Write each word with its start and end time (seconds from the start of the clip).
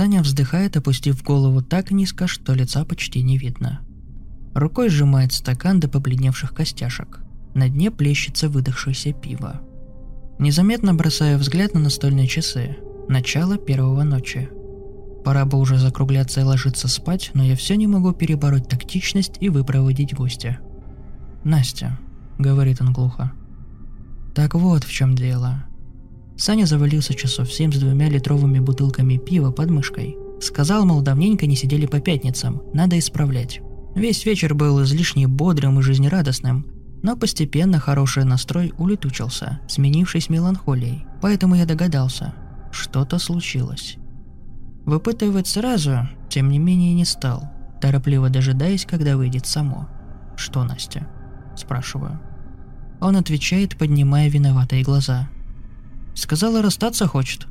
Саня 0.00 0.22
вздыхает, 0.22 0.78
опустив 0.78 1.22
голову 1.22 1.60
так 1.60 1.90
низко, 1.90 2.26
что 2.26 2.54
лица 2.54 2.86
почти 2.86 3.20
не 3.20 3.36
видно. 3.36 3.80
Рукой 4.54 4.88
сжимает 4.88 5.34
стакан 5.34 5.78
до 5.78 5.88
побледневших 5.88 6.54
костяшек. 6.54 7.20
На 7.52 7.68
дне 7.68 7.90
плещется 7.90 8.48
выдохшееся 8.48 9.12
пиво. 9.12 9.60
Незаметно 10.38 10.94
бросаю 10.94 11.36
взгляд 11.36 11.74
на 11.74 11.80
настольные 11.80 12.26
часы. 12.28 12.78
Начало 13.10 13.58
первого 13.58 14.02
ночи. 14.02 14.48
Пора 15.22 15.44
бы 15.44 15.58
уже 15.58 15.76
закругляться 15.76 16.40
и 16.40 16.44
ложиться 16.44 16.88
спать, 16.88 17.30
но 17.34 17.44
я 17.44 17.54
все 17.54 17.76
не 17.76 17.86
могу 17.86 18.14
перебороть 18.14 18.68
тактичность 18.68 19.34
и 19.40 19.50
выпроводить 19.50 20.14
гостя. 20.14 20.60
«Настя»,— 21.44 21.98
говорит 22.38 22.80
он 22.80 22.94
глухо. 22.94 23.32
«Так 24.34 24.54
вот 24.54 24.82
в 24.82 24.90
чем 24.90 25.14
дело. 25.14 25.62
Саня 26.40 26.64
завалился 26.64 27.12
часов 27.12 27.52
семь 27.52 27.70
с 27.70 27.76
двумя 27.76 28.08
литровыми 28.08 28.60
бутылками 28.60 29.18
пива 29.18 29.50
под 29.50 29.68
мышкой. 29.68 30.16
Сказал, 30.40 30.86
мол, 30.86 31.02
давненько 31.02 31.46
не 31.46 31.54
сидели 31.54 31.84
по 31.84 32.00
пятницам, 32.00 32.62
надо 32.72 32.98
исправлять. 32.98 33.60
Весь 33.94 34.24
вечер 34.24 34.54
был 34.54 34.82
излишне 34.82 35.28
бодрым 35.28 35.78
и 35.78 35.82
жизнерадостным, 35.82 36.66
но 37.02 37.14
постепенно 37.14 37.78
хороший 37.78 38.24
настрой 38.24 38.72
улетучился, 38.78 39.60
сменившись 39.68 40.30
меланхолией, 40.30 41.04
поэтому 41.20 41.56
я 41.56 41.66
догадался, 41.66 42.32
что-то 42.72 43.18
случилось. 43.18 43.98
Выпытывать 44.86 45.46
сразу, 45.46 46.08
тем 46.30 46.48
не 46.48 46.58
менее, 46.58 46.94
не 46.94 47.04
стал, 47.04 47.50
торопливо 47.82 48.30
дожидаясь, 48.30 48.86
когда 48.86 49.18
выйдет 49.18 49.44
само. 49.44 49.90
«Что, 50.36 50.64
Настя?»– 50.64 51.06
спрашиваю. 51.54 52.18
Он 52.98 53.16
отвечает, 53.16 53.76
поднимая 53.76 54.30
виноватые 54.30 54.82
глаза– 54.82 55.28
Сказала, 56.20 56.60
расстаться 56.60 57.06
хочет. 57.06 57.46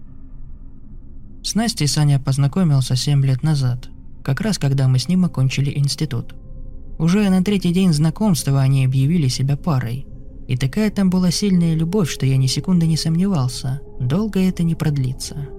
С 1.41 1.55
Настей 1.55 1.87
Саня 1.87 2.19
познакомился 2.19 2.95
7 2.95 3.25
лет 3.25 3.41
назад, 3.41 3.89
как 4.23 4.41
раз 4.41 4.59
когда 4.59 4.87
мы 4.87 4.99
с 4.99 5.07
ним 5.07 5.25
окончили 5.25 5.75
институт. 5.75 6.35
Уже 6.99 7.27
на 7.31 7.43
третий 7.43 7.73
день 7.73 7.91
знакомства 7.93 8.61
они 8.61 8.85
объявили 8.85 9.27
себя 9.27 9.57
парой. 9.57 10.05
И 10.47 10.55
такая 10.55 10.91
там 10.91 11.09
была 11.09 11.31
сильная 11.31 11.73
любовь, 11.73 12.11
что 12.11 12.27
я 12.27 12.37
ни 12.37 12.45
секунды 12.45 12.85
не 12.85 12.95
сомневался, 12.95 13.81
долго 13.99 14.39
это 14.39 14.61
не 14.61 14.75
продлится. 14.75 15.49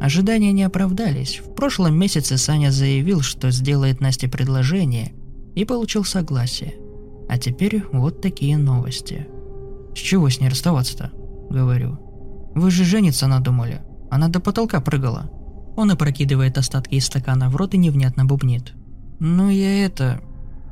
Ожидания 0.00 0.50
не 0.50 0.64
оправдались. 0.64 1.38
В 1.38 1.54
прошлом 1.54 1.96
месяце 1.96 2.36
Саня 2.36 2.72
заявил, 2.72 3.20
что 3.20 3.52
сделает 3.52 4.00
Насте 4.00 4.26
предложение, 4.26 5.12
и 5.54 5.64
получил 5.64 6.02
согласие. 6.02 6.74
А 7.28 7.38
теперь 7.38 7.84
вот 7.92 8.20
такие 8.20 8.58
новости. 8.58 9.28
С 9.94 9.98
чего 9.98 10.28
с 10.28 10.40
ней 10.40 10.48
расставаться-то? 10.48 11.21
Говорю. 11.52 11.98
«Вы 12.54 12.70
же 12.70 12.84
жениться 12.84 13.26
надумали. 13.26 13.82
Она 14.10 14.28
до 14.28 14.40
потолка 14.40 14.80
прыгала». 14.80 15.30
Он 15.76 15.90
опрокидывает 15.90 16.58
остатки 16.58 16.96
из 16.96 17.06
стакана 17.06 17.48
в 17.48 17.56
рот 17.56 17.74
и 17.74 17.78
невнятно 17.78 18.24
бубнит. 18.24 18.74
«Ну 19.20 19.48
я 19.48 19.84
это... 19.84 20.20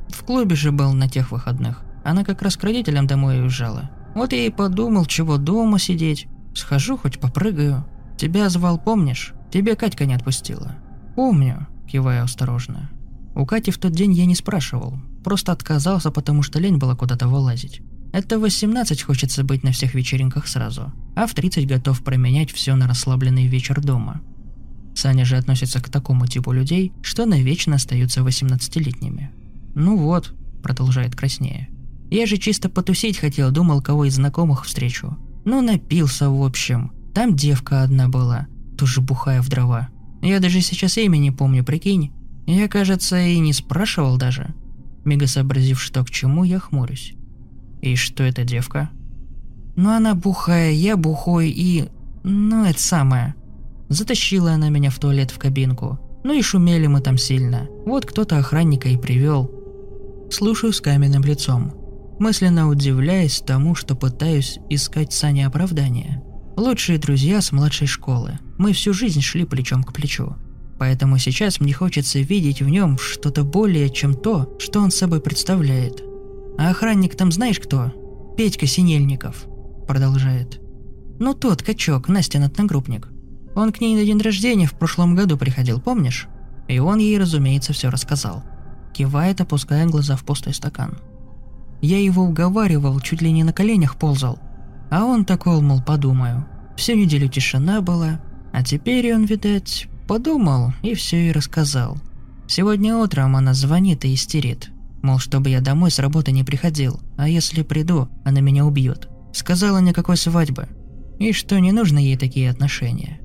В 0.09 0.25
клубе 0.25 0.57
же 0.57 0.73
был 0.73 0.93
на 0.93 1.09
тех 1.09 1.31
выходных. 1.31 1.83
Она 2.05 2.25
как 2.25 2.43
раз 2.43 2.57
к 2.57 2.65
родителям 2.65 3.07
домой 3.07 3.41
уезжала. 3.41 3.91
Вот 4.15 4.33
я 4.33 4.47
и 4.47 4.51
подумал, 4.51 5.07
чего 5.07 5.37
дома 5.37 5.79
сидеть. 5.79 6.27
Схожу, 6.55 6.97
хоть 6.97 7.21
попрыгаю. 7.21 7.87
Тебя 8.19 8.49
звал, 8.49 8.79
помнишь? 8.79 9.35
Тебе 9.53 9.77
Катька 9.77 10.05
не 10.05 10.15
отпустила». 10.15 10.77
«Помню»,– 11.17 11.67
кивая 11.89 12.23
осторожно. 12.23 12.91
У 13.35 13.47
Кати 13.47 13.71
в 13.71 13.79
тот 13.79 13.93
день 13.93 14.13
я 14.13 14.27
не 14.27 14.35
спрашивал. 14.35 14.99
Просто 15.25 15.53
отказался, 15.53 16.11
потому 16.11 16.43
что 16.43 16.59
лень 16.59 16.79
было 16.79 16.95
куда-то 16.95 17.29
вылазить. 17.29 17.83
Это 18.13 18.39
в 18.39 18.43
18 18.43 19.03
хочется 19.03 19.45
быть 19.45 19.63
на 19.63 19.73
всех 19.73 19.95
вечеринках 19.95 20.49
сразу, 20.49 20.93
а 21.15 21.27
в 21.27 21.35
30 21.35 21.67
готов 21.67 22.03
променять 22.03 22.51
все 22.51 22.75
на 22.75 22.89
расслабленный 22.89 23.47
вечер 23.47 23.81
дома. 23.81 24.21
Саня 24.95 25.25
же 25.25 25.37
относится 25.37 25.81
к 25.81 25.89
такому 25.89 26.27
типу 26.27 26.53
людей, 26.53 26.93
что 27.03 27.25
навечно 27.25 27.77
остаются 27.77 28.21
18-летними. 28.21 29.31
«Ну 29.75 29.97
вот»,— 29.97 30.35
продолжает 30.63 31.15
краснее. 31.15 31.69
«Я 32.11 32.27
же 32.27 32.37
чисто 32.37 32.69
потусить 32.69 33.19
хотел, 33.19 33.53
думал, 33.53 33.81
кого 33.81 34.05
из 34.05 34.17
знакомых 34.17 34.67
встречу. 34.67 35.17
Ну, 35.45 35.63
напился, 35.63 36.29
в 36.29 36.43
общем. 36.43 36.93
Там 37.15 37.37
девка 37.37 37.83
одна 37.83 38.09
была, 38.09 38.49
тоже 38.77 39.01
бухая 39.01 39.41
в 39.43 39.49
дрова. 39.49 39.89
Я 40.21 40.41
даже 40.41 40.61
сейчас 40.61 40.99
имя 40.99 41.17
не 41.19 41.31
помню, 41.31 41.65
прикинь. 41.65 42.13
Я, 42.47 42.67
кажется, 42.67 43.21
и 43.21 43.39
не 43.39 43.53
спрашивал 43.53 44.17
даже». 44.17 44.53
Мега 45.05 45.29
сообразив, 45.29 45.81
что 45.81 46.05
к 46.05 46.11
чему, 46.11 46.45
я 46.45 46.59
хмурюсь. 46.59 47.15
И 47.81 47.97
что 47.97 48.23
эта 48.23 48.45
девка? 48.45 48.91
Ну 49.77 49.91
она 49.91 50.15
бухая, 50.15 50.73
я 50.73 50.97
бухой 50.97 51.51
и... 51.51 51.89
Ну 52.23 52.65
это 52.65 52.81
самое. 52.81 53.35
Затащила 53.89 54.53
она 54.53 54.69
меня 54.69 54.91
в 54.91 54.99
туалет 54.99 55.31
в 55.31 55.39
кабинку. 55.39 55.99
Ну 56.23 56.33
и 56.33 56.43
шумели 56.43 56.87
мы 56.87 57.01
там 57.01 57.17
сильно. 57.17 57.69
Вот 57.87 58.05
кто-то 58.05 58.39
охранника 58.39 58.89
и 58.89 58.99
привел. 58.99 59.51
Слушаю 60.31 60.73
с 60.73 60.81
каменным 60.81 61.25
лицом, 61.25 61.75
мысленно 62.19 62.69
удивляясь 62.69 63.41
тому, 63.41 63.75
что 63.75 63.97
пытаюсь 63.97 64.59
искать 64.69 65.13
Сане 65.13 65.47
оправдания. 65.47 66.23
Лучшие 66.57 66.99
друзья 66.99 67.41
с 67.41 67.53
младшей 67.53 67.87
школы. 67.87 68.39
Мы 68.59 68.75
всю 68.75 68.93
жизнь 68.93 69.23
шли 69.23 69.47
плечом 69.47 69.83
к 69.83 69.95
плечу. 69.95 70.37
Поэтому 70.79 71.19
сейчас 71.19 71.61
мне 71.61 71.73
хочется 71.73 72.21
видеть 72.21 72.61
в 72.61 72.69
нем 72.69 72.99
что-то 72.99 73.45
более, 73.45 73.91
чем 73.91 74.15
то, 74.15 74.57
что 74.59 74.81
он 74.81 74.91
собой 74.91 75.21
представляет. 75.21 76.10
А 76.59 76.71
охранник 76.71 77.17
там 77.17 77.33
знаешь 77.33 77.61
кто? 77.61 77.93
Петька 78.37 78.67
Синельников. 78.67 79.47
Продолжает. 79.87 80.61
Ну 81.19 81.35
тот, 81.35 81.63
качок, 81.63 82.09
Настин 82.09 82.45
одногруппник. 82.45 83.09
Он 83.55 83.73
к 83.73 83.81
ней 83.81 83.95
на 83.97 84.05
день 84.05 84.21
рождения 84.21 84.67
в 84.67 84.75
прошлом 84.75 85.15
году 85.15 85.37
приходил, 85.37 85.81
помнишь? 85.81 86.29
И 86.69 86.79
он 86.79 86.99
ей, 86.99 87.19
разумеется, 87.19 87.73
все 87.73 87.91
рассказал. 87.91 88.45
Кивает, 88.95 89.41
опуская 89.41 89.87
глаза 89.87 90.17
в 90.17 90.25
пустой 90.25 90.55
стакан. 90.55 90.99
Я 91.81 91.99
его 91.99 92.23
уговаривал, 92.25 93.01
чуть 93.01 93.23
ли 93.23 93.33
не 93.33 93.43
на 93.45 93.53
коленях 93.53 93.97
ползал. 93.97 94.39
А 94.91 95.05
он 95.05 95.25
такой, 95.25 95.61
мол, 95.61 95.83
подумаю. 95.83 96.47
Всю 96.77 96.95
неделю 96.95 97.29
тишина 97.29 97.81
была, 97.81 98.21
а 98.53 98.63
теперь 98.63 99.15
он, 99.15 99.25
видать, 99.25 99.89
подумал 100.07 100.73
и 100.83 100.95
все 100.95 101.29
и 101.29 101.33
рассказал. 101.33 101.99
Сегодня 102.47 102.97
утром 102.97 103.37
она 103.37 103.55
звонит 103.55 104.05
и 104.05 104.15
истерит. 104.15 104.71
Мол, 105.03 105.19
чтобы 105.19 105.51
я 105.51 105.61
домой 105.61 105.91
с 105.91 105.99
работы 105.99 106.33
не 106.33 106.45
приходил, 106.45 107.01
а 107.17 107.29
если 107.29 107.63
приду, 107.63 108.09
она 108.25 108.41
меня 108.41 108.67
убьет. 108.67 109.09
Сказала 109.33 109.79
никакой 109.79 110.17
свадьбы. 110.17 110.69
И 111.19 111.33
что 111.33 111.59
не 111.59 111.73
нужно 111.73 111.99
ей 111.99 112.17
такие 112.17 112.51
отношения. 112.51 113.21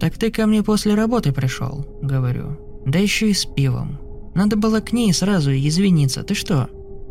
«Так 0.00 0.18
ты 0.18 0.30
ко 0.30 0.46
мне 0.46 0.62
после 0.62 0.94
работы 0.94 1.32
пришел»,— 1.32 1.86
говорю. 2.02 2.58
«Да 2.86 2.98
еще 2.98 3.30
и 3.30 3.34
с 3.34 3.44
пивом. 3.44 4.00
Надо 4.34 4.56
было 4.56 4.80
к 4.80 4.92
ней 4.92 5.12
сразу 5.12 5.50
и 5.50 5.68
извиниться, 5.68 6.22
ты 6.22 6.34
что?» 6.34 6.68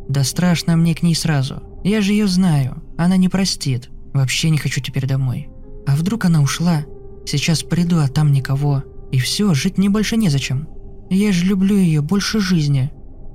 «Да 0.09 0.23
страшно 0.23 0.75
мне 0.75 0.93
к 0.93 1.03
ней 1.03 1.15
сразу. 1.15 1.63
Я 1.83 2.01
же 2.01 2.11
ее 2.11 2.27
знаю. 2.27 2.83
Она 2.97 3.17
не 3.17 3.29
простит. 3.29 3.89
Вообще 4.13 4.49
не 4.49 4.57
хочу 4.57 4.81
теперь 4.81 5.07
домой. 5.07 5.49
А 5.87 5.95
вдруг 5.95 6.25
она 6.25 6.41
ушла? 6.41 6.85
Сейчас 7.25 7.63
приду, 7.63 7.99
а 7.99 8.07
там 8.07 8.31
никого. 8.31 8.83
И 9.11 9.19
все, 9.19 9.53
жить 9.53 9.77
мне 9.77 9.89
больше 9.89 10.17
незачем. 10.17 10.67
Я 11.09 11.31
же 11.31 11.45
люблю 11.45 11.75
ее 11.75 12.01
больше 12.01 12.39
жизни. 12.39 12.91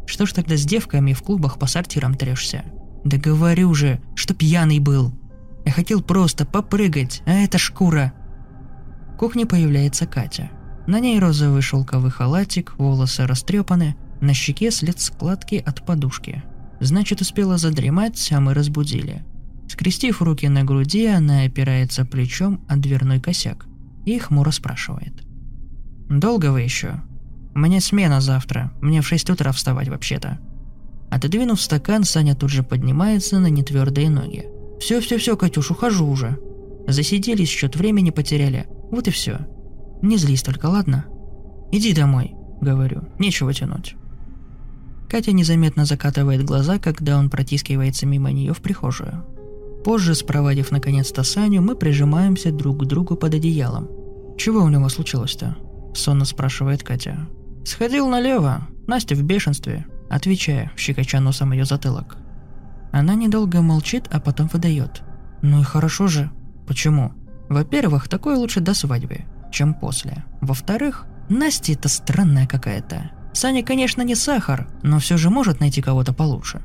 Что 0.07 0.25
ж 0.25 0.33
тогда 0.33 0.57
с 0.57 0.65
девками 0.65 1.13
в 1.13 1.23
клубах 1.23 1.59
по 1.59 1.67
сортирам 1.67 2.15
трешься? 2.15 2.65
Да 3.05 3.19
говорю 3.19 3.75
же, 3.75 4.01
что 4.15 4.35
пьяный 4.35 4.79
был. 4.79 5.13
Я 5.65 5.73
хотел 5.73 6.03
просто 6.03 6.47
попрыгать, 6.47 7.23
а 7.27 7.33
это 7.33 7.59
шкура. 7.59 8.13
В 9.15 9.17
кухне 9.17 9.47
появляется 9.47 10.07
Катя. 10.07 10.51
На 10.87 11.01
ней 11.01 11.19
розовый 11.19 11.63
шелковый 11.63 12.11
халатик, 12.11 12.75
волосы 12.79 13.27
растрепаны, 13.27 13.97
на 14.21 14.33
щеке 14.33 14.71
след 14.71 15.01
складки 15.01 15.57
от 15.57 15.85
подушки. 15.85 16.43
Значит, 16.81 17.21
успела 17.21 17.59
задремать, 17.59 18.31
а 18.33 18.41
мы 18.41 18.55
разбудили. 18.55 19.25
Скрестив 19.69 20.23
руки 20.23 20.49
на 20.49 20.63
груди, 20.63 21.07
она 21.07 21.43
опирается 21.43 22.05
плечом 22.05 22.65
о 22.69 22.77
дверной 22.77 23.21
косяк 23.21 23.67
и 24.05 24.19
хмуро 24.19 24.53
спрашивает. 24.53 25.25
«Долго 26.09 26.53
вы 26.53 26.61
еще?» 26.63 27.03
Меня 27.57 27.81
смена 27.81 28.21
завтра, 28.21 28.71
мне 28.81 29.01
в 29.01 29.09
6 29.09 29.31
утра 29.31 29.51
вставать 29.51 29.89
вообще-то». 29.89 30.39
Отодвинув 31.11 31.61
стакан, 31.61 32.05
Саня 32.05 32.35
тут 32.35 32.51
же 32.51 32.63
поднимается 32.63 33.39
на 33.39 33.49
нетвердые 33.49 34.11
ноги. 34.11 34.47
«Все-все-все, 34.79 35.37
Катюш, 35.37 35.71
ухожу 35.71 36.07
уже». 36.07 36.39
Засиделись, 36.87 37.49
счет 37.49 37.75
времени 37.75 38.11
потеряли. 38.11 38.67
Вот 38.91 39.09
и 39.09 39.11
все. 39.11 39.41
Не 40.03 40.19
злись 40.19 40.43
только, 40.43 40.67
ладно? 40.67 41.07
Иди 41.73 41.93
домой, 41.93 42.35
говорю, 42.61 43.03
нечего 43.19 43.53
тянуть. 43.53 43.97
Катя 45.09 45.33
незаметно 45.33 45.85
закатывает 45.85 46.45
глаза, 46.45 46.79
когда 46.79 47.19
он 47.19 47.31
протискивается 47.31 48.07
мимо 48.07 48.31
нее 48.31 48.53
в 48.53 48.61
прихожую. 48.61 49.25
Позже, 49.85 50.15
спровадив 50.15 50.71
наконец-то 50.71 51.23
Саню, 51.23 51.63
мы 51.63 51.75
прижимаемся 51.77 52.53
друг 52.53 52.83
к 52.83 52.87
другу 52.87 53.17
под 53.17 53.35
одеялом. 53.35 53.89
«Чего 54.37 54.61
у 54.61 54.69
него 54.69 54.89
случилось-то?»– 54.89 55.57
сонно 55.95 56.25
спрашивает 56.25 56.83
Катя. 56.83 57.29
«Сходил 57.67 58.07
налево. 58.07 58.69
Настя 58.87 59.17
в 59.17 59.25
бешенстве»,– 59.25 59.87
отвечая, 60.09 60.71
щекоча 60.77 61.19
носом 61.19 61.51
ее 61.51 61.65
затылок. 61.65 62.17
Она 62.93 63.17
недолго 63.17 63.61
молчит, 63.61 64.05
а 64.13 64.21
потом 64.21 64.47
выдает. 64.47 65.03
«Ну 65.43 65.63
и 65.63 65.65
хорошо 65.65 66.07
же. 66.07 66.31
Почему? 66.69 67.13
Во-первых, 67.49 68.09
такое 68.09 68.37
лучше 68.37 68.61
до 68.61 68.73
свадьбы, 68.73 69.25
чем 69.51 69.75
после. 69.75 70.25
Во-вторых, 70.41 71.07
Настя 71.29 71.73
это 71.73 71.89
странная 71.89 72.47
какая-то. 72.47 73.11
Саня, 73.33 73.65
конечно, 73.65 74.03
не 74.03 74.15
сахар, 74.15 74.69
но 74.85 75.01
все 75.01 75.17
же 75.17 75.29
может 75.29 75.59
найти 75.59 75.83
кого-то 75.83 76.13
получше. 76.13 76.63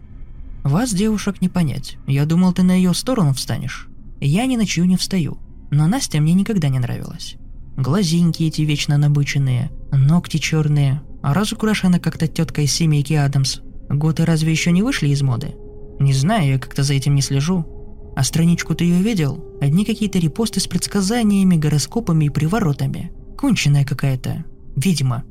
Вас, 0.64 0.94
девушек, 0.94 1.42
не 1.42 1.50
понять. 1.50 1.98
Я 2.06 2.28
думал, 2.28 2.54
ты 2.54 2.62
на 2.62 2.74
ее 2.74 2.94
сторону 2.94 3.34
встанешь. 3.34 3.88
Я 4.20 4.46
ни 4.46 4.56
на 4.56 4.68
чью 4.68 4.86
не 4.86 4.98
встаю. 4.98 5.40
Но 5.72 5.88
Настя 5.88 6.22
мне 6.22 6.36
никогда 6.36 6.70
не 6.70 6.78
нравилась. 6.78 7.38
Глазинки 7.76 8.44
эти 8.44 8.62
вечно 8.62 9.00
набыченные, 9.00 9.72
ногти 9.98 10.38
черные, 10.38 11.02
а 11.22 11.34
разукрашена 11.34 12.00
как-то 12.00 12.28
тетка 12.28 12.62
из 12.62 12.74
семейки 12.74 13.14
Адамс. 13.14 13.60
Годы 13.90 14.26
разве 14.26 14.52
еще 14.52 14.72
не 14.72 14.84
вышли 14.84 15.10
из 15.10 15.22
моды? 15.22 15.56
Не 16.00 16.14
знаю, 16.14 16.54
я 16.54 16.60
как-то 16.60 16.84
за 16.84 16.94
этим 16.94 17.16
не 17.16 17.22
слежу. 17.22 17.66
А 18.16 18.24
страничку 18.24 18.76
ты 18.76 18.86
ее 18.86 19.02
видел? 19.02 19.58
Одни 19.62 19.86
какие-то 19.86 20.20
репосты 20.20 20.60
с 20.60 20.68
предсказаниями, 20.68 21.56
гороскопами 21.56 22.26
и 22.26 22.30
приворотами. 22.30 23.12
Конченая 23.38 23.86
какая-то. 23.86 24.46
Видимо. 24.76 25.24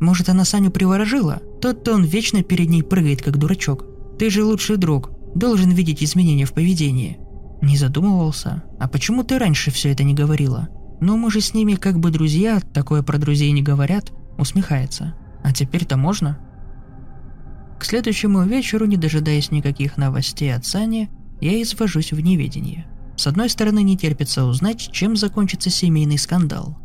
Может, 0.00 0.28
она 0.28 0.44
Саню 0.44 0.70
приворожила? 0.70 1.40
Тот-то 1.60 1.94
он 1.94 2.04
вечно 2.04 2.42
перед 2.42 2.68
ней 2.68 2.82
прыгает, 2.82 3.22
как 3.22 3.38
дурачок. 3.38 3.84
Ты 4.18 4.30
же 4.30 4.44
лучший 4.44 4.76
друг. 4.76 5.10
Должен 5.34 5.70
видеть 5.70 6.02
изменения 6.02 6.44
в 6.44 6.52
поведении. 6.52 7.18
Не 7.62 7.76
задумывался. 7.76 8.62
А 8.78 8.88
почему 8.88 9.24
ты 9.24 9.38
раньше 9.38 9.70
все 9.70 9.90
это 9.90 10.04
не 10.04 10.14
говорила? 10.14 10.68
Ну, 11.00 11.16
мы 11.16 11.30
же 11.30 11.40
с 11.40 11.54
ними 11.54 11.74
как 11.74 11.98
бы 11.98 12.10
друзья, 12.10 12.60
такое 12.72 13.02
про 13.02 13.18
друзей 13.18 13.52
не 13.52 13.62
говорят. 13.62 14.12
Усмехается. 14.36 15.14
А 15.42 15.52
теперь-то 15.52 15.96
можно? 15.96 16.38
К 17.78 17.84
следующему 17.84 18.42
вечеру, 18.42 18.86
не 18.86 18.96
дожидаясь 18.96 19.50
никаких 19.50 19.96
новостей 19.96 20.52
от 20.54 20.66
Сани, 20.66 21.10
я 21.40 21.62
извожусь 21.62 22.12
в 22.12 22.20
неведении. 22.20 22.86
С 23.16 23.26
одной 23.26 23.48
стороны, 23.48 23.82
не 23.82 23.96
терпится 23.96 24.44
узнать, 24.44 24.90
чем 24.92 25.16
закончится 25.16 25.70
семейный 25.70 26.18
скандал. 26.18 26.78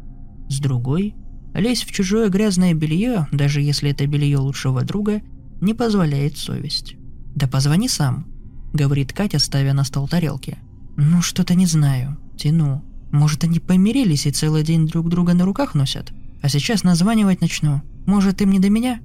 С 0.50 0.60
другой, 0.60 1.16
лезть 1.54 1.86
в 1.86 1.92
чужое 1.92 2.30
грязное 2.30 2.74
белье, 2.74 3.28
даже 3.32 3.62
если 3.62 3.92
это 3.92 4.06
белье 4.06 4.38
лучшего 4.38 4.84
друга, 4.84 5.22
не 5.62 5.74
позволяет 5.74 6.38
совесть. 6.38 6.96
«Да 7.36 7.48
позвони 7.48 7.88
сам»,— 7.88 8.28
говорит 8.74 9.14
Катя, 9.14 9.40
ставя 9.40 9.74
на 9.74 9.84
стол 9.84 10.08
тарелки. 10.08 10.58
«Ну, 10.98 11.22
что-то 11.22 11.56
не 11.56 11.66
знаю. 11.66 12.18
Тяну. 12.38 12.84
Может, 13.14 13.44
они 13.44 13.60
помирились 13.60 14.26
и 14.26 14.32
целый 14.32 14.64
день 14.64 14.88
друг 14.88 15.08
друга 15.08 15.36
на 15.36 15.46
руках 15.46 15.76
носят? 15.76 16.12
А 16.42 16.50
сейчас 16.50 16.84
названивать 16.84 17.42
начну. 17.42 17.84
Может, 18.08 18.42
им 18.42 18.50
не 18.50 18.60
до 18.60 18.72
меня?» 18.72 19.02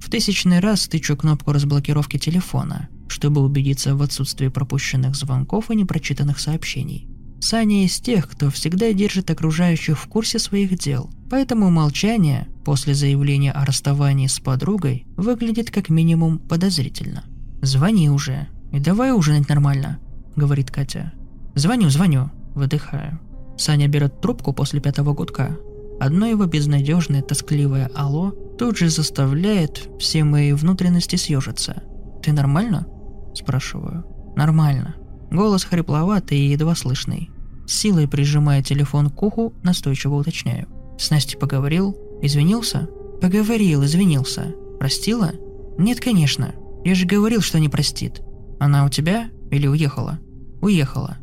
В 0.00 0.10
тысячный 0.10 0.58
раз 0.58 0.88
тычу 0.88 1.16
кнопку 1.16 1.52
разблокировки 1.52 2.18
телефона, 2.18 2.88
чтобы 3.06 3.42
убедиться 3.42 3.94
в 3.94 4.02
отсутствии 4.02 4.48
пропущенных 4.48 5.14
звонков 5.14 5.70
и 5.70 5.76
непрочитанных 5.76 6.40
сообщений. 6.40 7.06
Саня 7.40 7.84
из 7.84 8.00
тех, 8.00 8.28
кто 8.28 8.50
всегда 8.50 8.92
держит 8.92 9.30
окружающих 9.30 10.00
в 10.00 10.08
курсе 10.08 10.40
своих 10.40 10.76
дел, 10.76 11.08
поэтому 11.30 11.70
молчание 11.70 12.48
после 12.64 12.92
заявления 12.92 13.52
о 13.52 13.64
расставании 13.64 14.26
с 14.26 14.40
подругой 14.40 15.06
выглядит 15.16 15.70
как 15.70 15.90
минимум 15.90 16.40
подозрительно. 16.40 17.22
«Звони 17.62 18.10
уже, 18.10 18.48
и 18.72 18.80
давай 18.80 19.12
ужинать 19.12 19.48
нормально»,— 19.48 20.00
говорит 20.34 20.72
Катя. 20.72 21.12
«Звоню, 21.54 21.88
звоню»,— 21.88 22.30
выдыхаю. 22.56 23.20
Саня 23.56 23.88
берет 23.88 24.20
трубку 24.20 24.52
после 24.52 24.80
пятого 24.80 25.12
гудка. 25.12 25.56
Одно 26.00 26.26
его 26.26 26.46
безнадежное, 26.46 27.22
тоскливое 27.22 27.90
«Алло» 27.94 28.32
тут 28.58 28.76
же 28.76 28.88
заставляет 28.88 29.88
все 29.98 30.24
мои 30.24 30.52
внутренности 30.52 31.16
съежиться. 31.16 31.82
«Ты 32.22 32.32
нормально?»– 32.32 32.86
спрашиваю. 33.34 34.04
«Нормально». 34.36 34.96
Голос 35.30 35.64
хрипловатый 35.64 36.38
и 36.38 36.50
едва 36.50 36.74
слышный. 36.74 37.30
С 37.66 37.72
силой 37.72 38.06
прижимая 38.08 38.62
телефон 38.62 39.10
к 39.10 39.22
уху, 39.22 39.54
настойчиво 39.62 40.14
уточняю. 40.16 40.68
«С 40.98 41.10
Настей 41.10 41.38
поговорил? 41.38 41.96
Извинился?» 42.22 42.88
«Поговорил, 43.20 43.84
извинился. 43.84 44.54
Простила?» 44.78 45.32
«Нет, 45.78 46.00
конечно. 46.00 46.54
Я 46.84 46.94
же 46.94 47.06
говорил, 47.06 47.40
что 47.40 47.58
не 47.58 47.68
простит. 47.68 48.20
Она 48.60 48.84
у 48.84 48.88
тебя 48.88 49.30
или 49.50 49.66
уехала?» 49.66 50.18
«Уехала». 50.60 51.18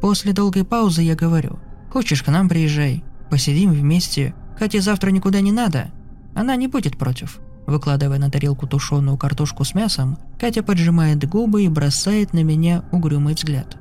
После 0.00 0.32
долгой 0.32 0.64
паузы 0.64 1.02
я 1.02 1.14
говорю. 1.14 1.58
«Хочешь, 1.90 2.22
к 2.22 2.28
нам 2.28 2.48
приезжай. 2.48 3.02
Посидим 3.30 3.72
вместе. 3.72 4.34
Хотя 4.58 4.80
завтра 4.80 5.10
никуда 5.10 5.40
не 5.40 5.52
надо. 5.52 5.90
Она 6.34 6.56
не 6.56 6.68
будет 6.68 6.96
против. 6.96 7.40
Выкладывая 7.66 8.18
на 8.18 8.30
тарелку 8.30 8.66
тушеную 8.66 9.16
картошку 9.16 9.64
с 9.64 9.74
мясом, 9.74 10.18
Катя 10.38 10.62
поджимает 10.62 11.28
губы 11.28 11.64
и 11.64 11.68
бросает 11.68 12.32
на 12.32 12.44
меня 12.44 12.84
угрюмый 12.92 13.34
взгляд. 13.34 13.76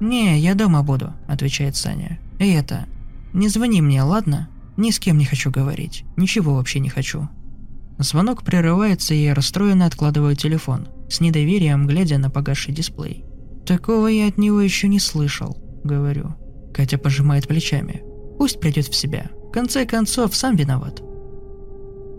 «Не, 0.00 0.38
я 0.38 0.54
дома 0.54 0.82
буду»,– 0.82 1.12
отвечает 1.26 1.76
Саня. 1.76 2.18
«И 2.38 2.48
это, 2.50 2.86
не 3.32 3.48
звони 3.48 3.82
мне, 3.82 4.02
ладно? 4.02 4.48
Ни 4.76 4.90
с 4.90 4.98
кем 4.98 5.18
не 5.18 5.24
хочу 5.24 5.50
говорить. 5.50 6.04
Ничего 6.16 6.54
вообще 6.54 6.80
не 6.80 6.88
хочу». 6.88 7.28
Звонок 7.98 8.42
прерывается, 8.42 9.14
и 9.14 9.22
я 9.22 9.34
расстроенно 9.34 9.86
откладываю 9.86 10.36
телефон, 10.36 10.88
с 11.08 11.20
недоверием 11.20 11.86
глядя 11.86 12.18
на 12.18 12.30
погасший 12.30 12.74
дисплей. 12.74 13.24
«Такого 13.66 14.06
я 14.06 14.28
от 14.28 14.38
него 14.38 14.60
еще 14.60 14.88
не 14.88 15.00
слышал»,– 15.00 15.56
говорю. 15.84 16.34
Катя 16.72 16.98
пожимает 16.98 17.48
плечами. 17.48 18.02
«Пусть 18.38 18.60
придет 18.60 18.86
в 18.86 18.94
себя. 18.94 19.30
В 19.48 19.50
конце 19.50 19.86
концов, 19.86 20.36
сам 20.36 20.56
виноват. 20.56 21.02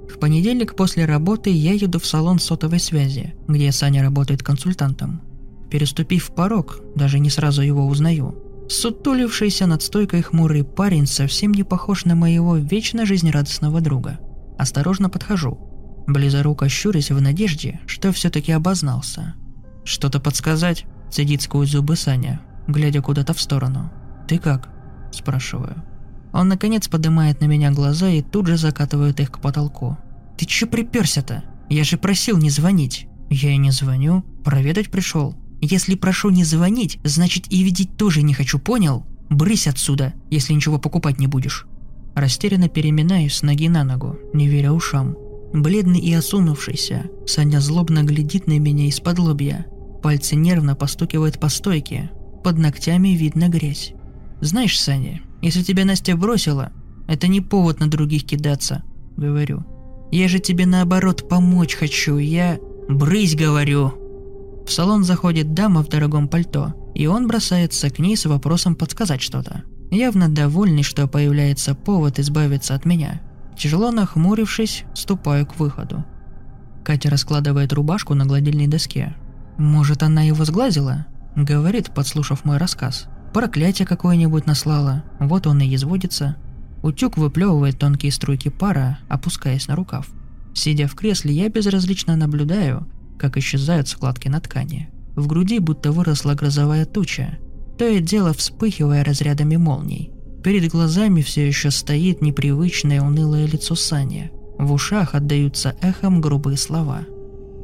В 0.08 0.20
понедельник 0.20 0.76
после 0.76 1.06
работы 1.06 1.50
я 1.50 1.74
еду 1.74 2.00
в 2.00 2.06
салон 2.06 2.40
сотовой 2.40 2.80
связи, 2.80 3.36
где 3.48 3.72
Саня 3.72 4.02
работает 4.02 4.42
консультантом. 4.42 5.22
Переступив 5.70 6.34
порог, 6.34 6.82
даже 6.96 7.20
не 7.20 7.30
сразу 7.30 7.62
его 7.62 7.86
узнаю. 7.86 8.44
Сутулившийся 8.70 9.66
над 9.66 9.82
стойкой 9.82 10.22
хмурый 10.22 10.64
парень 10.64 11.06
совсем 11.06 11.54
не 11.54 11.64
похож 11.64 12.06
на 12.06 12.16
моего 12.16 12.56
вечно 12.56 13.06
жизнерадостного 13.06 13.82
друга. 13.82 14.20
Осторожно 14.58 15.10
подхожу, 15.10 16.04
близоруко 16.08 16.70
щурясь 16.70 17.12
в 17.12 17.22
надежде, 17.22 17.82
что 17.86 18.12
все-таки 18.12 18.52
обознался. 18.52 19.36
«Что-то 19.84 20.20
подсказать?»– 20.20 20.86
цедит 21.12 21.42
сквозь 21.42 21.72
зубы 21.72 21.96
Саня, 21.96 22.42
глядя 22.68 23.02
куда-то 23.02 23.34
в 23.34 23.42
сторону. 23.42 23.92
«Ты 24.28 24.40
как?»– 24.40 24.70
спрашиваю. 25.12 25.84
Он 26.34 26.50
наконец 26.50 26.88
поднимает 26.88 27.42
на 27.42 27.46
меня 27.46 27.72
глаза 27.72 28.10
и 28.10 28.22
тут 28.22 28.48
же 28.48 28.58
закатывает 28.58 29.20
их 29.20 29.32
к 29.32 29.40
потолку. 29.40 29.98
«Ты 30.38 30.46
чё 30.46 30.68
приперся-то? 30.68 31.44
Я 31.70 31.84
же 31.84 31.98
просил 31.98 32.38
не 32.38 32.50
звонить». 32.50 33.08
«Я 33.30 33.52
и 33.52 33.58
не 33.58 33.72
звоню. 33.72 34.24
Проведать 34.46 34.90
пришел. 34.90 35.36
Если 35.60 35.96
прошу 35.96 36.30
не 36.30 36.46
звонить, 36.46 37.00
значит 37.04 37.52
и 37.52 37.62
видеть 37.62 37.98
тоже 37.98 38.22
не 38.22 38.34
хочу, 38.34 38.58
понял? 38.58 39.06
Брысь 39.30 39.68
отсюда, 39.68 40.14
если 40.30 40.54
ничего 40.54 40.78
покупать 40.78 41.20
не 41.20 41.28
будешь». 41.28 41.66
Растерянно 42.16 42.70
переминаюсь 42.70 43.36
с 43.36 43.42
ноги 43.42 43.68
на 43.68 43.84
ногу, 43.84 44.18
не 44.34 44.48
веря 44.48 44.72
ушам. 44.72 45.16
Бледный 45.54 46.00
и 46.00 46.14
осунувшийся, 46.14 47.10
Саня 47.26 47.60
злобно 47.60 48.04
глядит 48.04 48.48
на 48.48 48.60
меня 48.60 48.88
из-под 48.88 49.20
лобья. 49.20 49.66
Пальцы 50.02 50.36
нервно 50.36 50.76
постукивают 50.76 51.40
по 51.40 51.50
стойке. 51.50 52.12
Под 52.44 52.58
ногтями 52.58 53.10
видно 53.10 53.50
грязь. 53.50 53.94
«Знаешь, 54.42 54.80
Саня, 54.80 55.22
если 55.42 55.64
тебя 55.64 55.86
Настя 55.86 56.16
бросила, 56.16 56.72
это 57.08 57.28
не 57.28 57.42
повод 57.42 57.80
на 57.80 57.90
других 57.90 58.26
кидаться»,— 58.26 58.84
говорю. 59.18 59.66
«Я 60.12 60.28
же 60.28 60.40
тебе 60.40 60.66
наоборот 60.66 61.28
помочь 61.28 61.76
хочу, 61.76 62.18
я...» 62.18 62.60
«Брысь, 62.88 63.36
говорю!» 63.36 63.94
В 64.66 64.72
салон 64.72 65.04
заходит 65.04 65.54
дама 65.54 65.84
в 65.84 65.90
дорогом 65.90 66.28
пальто, 66.28 66.74
и 66.96 67.08
он 67.08 67.28
бросается 67.28 67.90
к 67.90 68.00
ней 68.00 68.16
с 68.16 68.26
вопросом 68.26 68.76
подсказать 68.76 69.22
что-то. 69.22 69.64
Явно 69.92 70.30
довольный, 70.30 70.84
что 70.84 71.08
появляется 71.08 71.76
повод 71.76 72.20
избавиться 72.20 72.76
от 72.76 72.86
меня. 72.86 73.22
Тяжело 73.58 73.92
нахмурившись, 73.92 74.84
ступаю 74.94 75.46
к 75.46 75.60
выходу. 75.60 76.06
Катя 76.86 77.10
раскладывает 77.10 77.74
рубашку 77.74 78.14
на 78.14 78.26
гладильной 78.26 78.68
доске. 78.68 79.16
«Может, 79.58 80.04
она 80.04 80.22
его 80.22 80.46
сглазила?»— 80.46 81.08
говорит, 81.36 81.92
подслушав 81.94 82.46
мой 82.46 82.58
рассказ. 82.58 83.08
Проклятие 83.34 83.88
какое-нибудь 83.88 84.46
наслала, 84.46 85.04
вот 85.20 85.48
он 85.48 85.62
и 85.62 85.76
изводится. 85.76 86.38
Утюг 86.82 87.18
выплевывает 87.18 87.78
тонкие 87.78 88.12
струйки 88.12 88.50
пара, 88.50 89.00
опускаясь 89.10 89.68
на 89.68 89.76
рукав. 89.76 90.10
Сидя 90.54 90.88
в 90.88 90.96
кресле, 90.96 91.34
я 91.34 91.50
безразлично 91.50 92.16
наблюдаю, 92.16 92.88
как 93.20 93.38
исчезают 93.38 93.88
складки 93.88 94.28
на 94.28 94.40
ткани. 94.40 94.90
В 95.16 95.28
груди 95.28 95.60
будто 95.60 95.92
выросла 95.92 96.34
грозовая 96.34 96.86
туча, 96.86 97.38
то 97.78 97.88
и 97.88 98.00
дело 98.00 98.34
вспыхивая 98.34 99.04
разрядами 99.04 99.56
молний. 99.56 100.12
Перед 100.44 100.72
глазами 100.72 101.22
все 101.22 101.48
еще 101.48 101.72
стоит 101.72 102.22
непривычное 102.22 103.02
унылое 103.02 103.46
лицо 103.48 103.76
Сани. 103.76 104.32
В 104.58 104.72
ушах 104.72 105.14
отдаются 105.14 105.76
эхом 105.82 106.22
грубые 106.22 106.58
слова. 106.58 107.02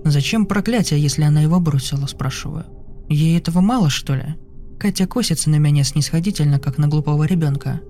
«Зачем 0.03 0.45
проклятие, 0.45 1.01
если 1.01 1.23
она 1.23 1.41
его 1.41 1.59
бросила?»– 1.59 2.05
спрашиваю. 2.07 2.65
«Ей 3.09 3.37
этого 3.37 3.61
мало, 3.61 3.89
что 3.89 4.15
ли?» 4.15 4.35
Катя 4.79 5.07
косится 5.07 5.49
на 5.49 5.57
меня 5.57 5.83
снисходительно, 5.83 6.59
как 6.59 6.77
на 6.77 6.87
глупого 6.87 7.23
ребенка. 7.23 7.81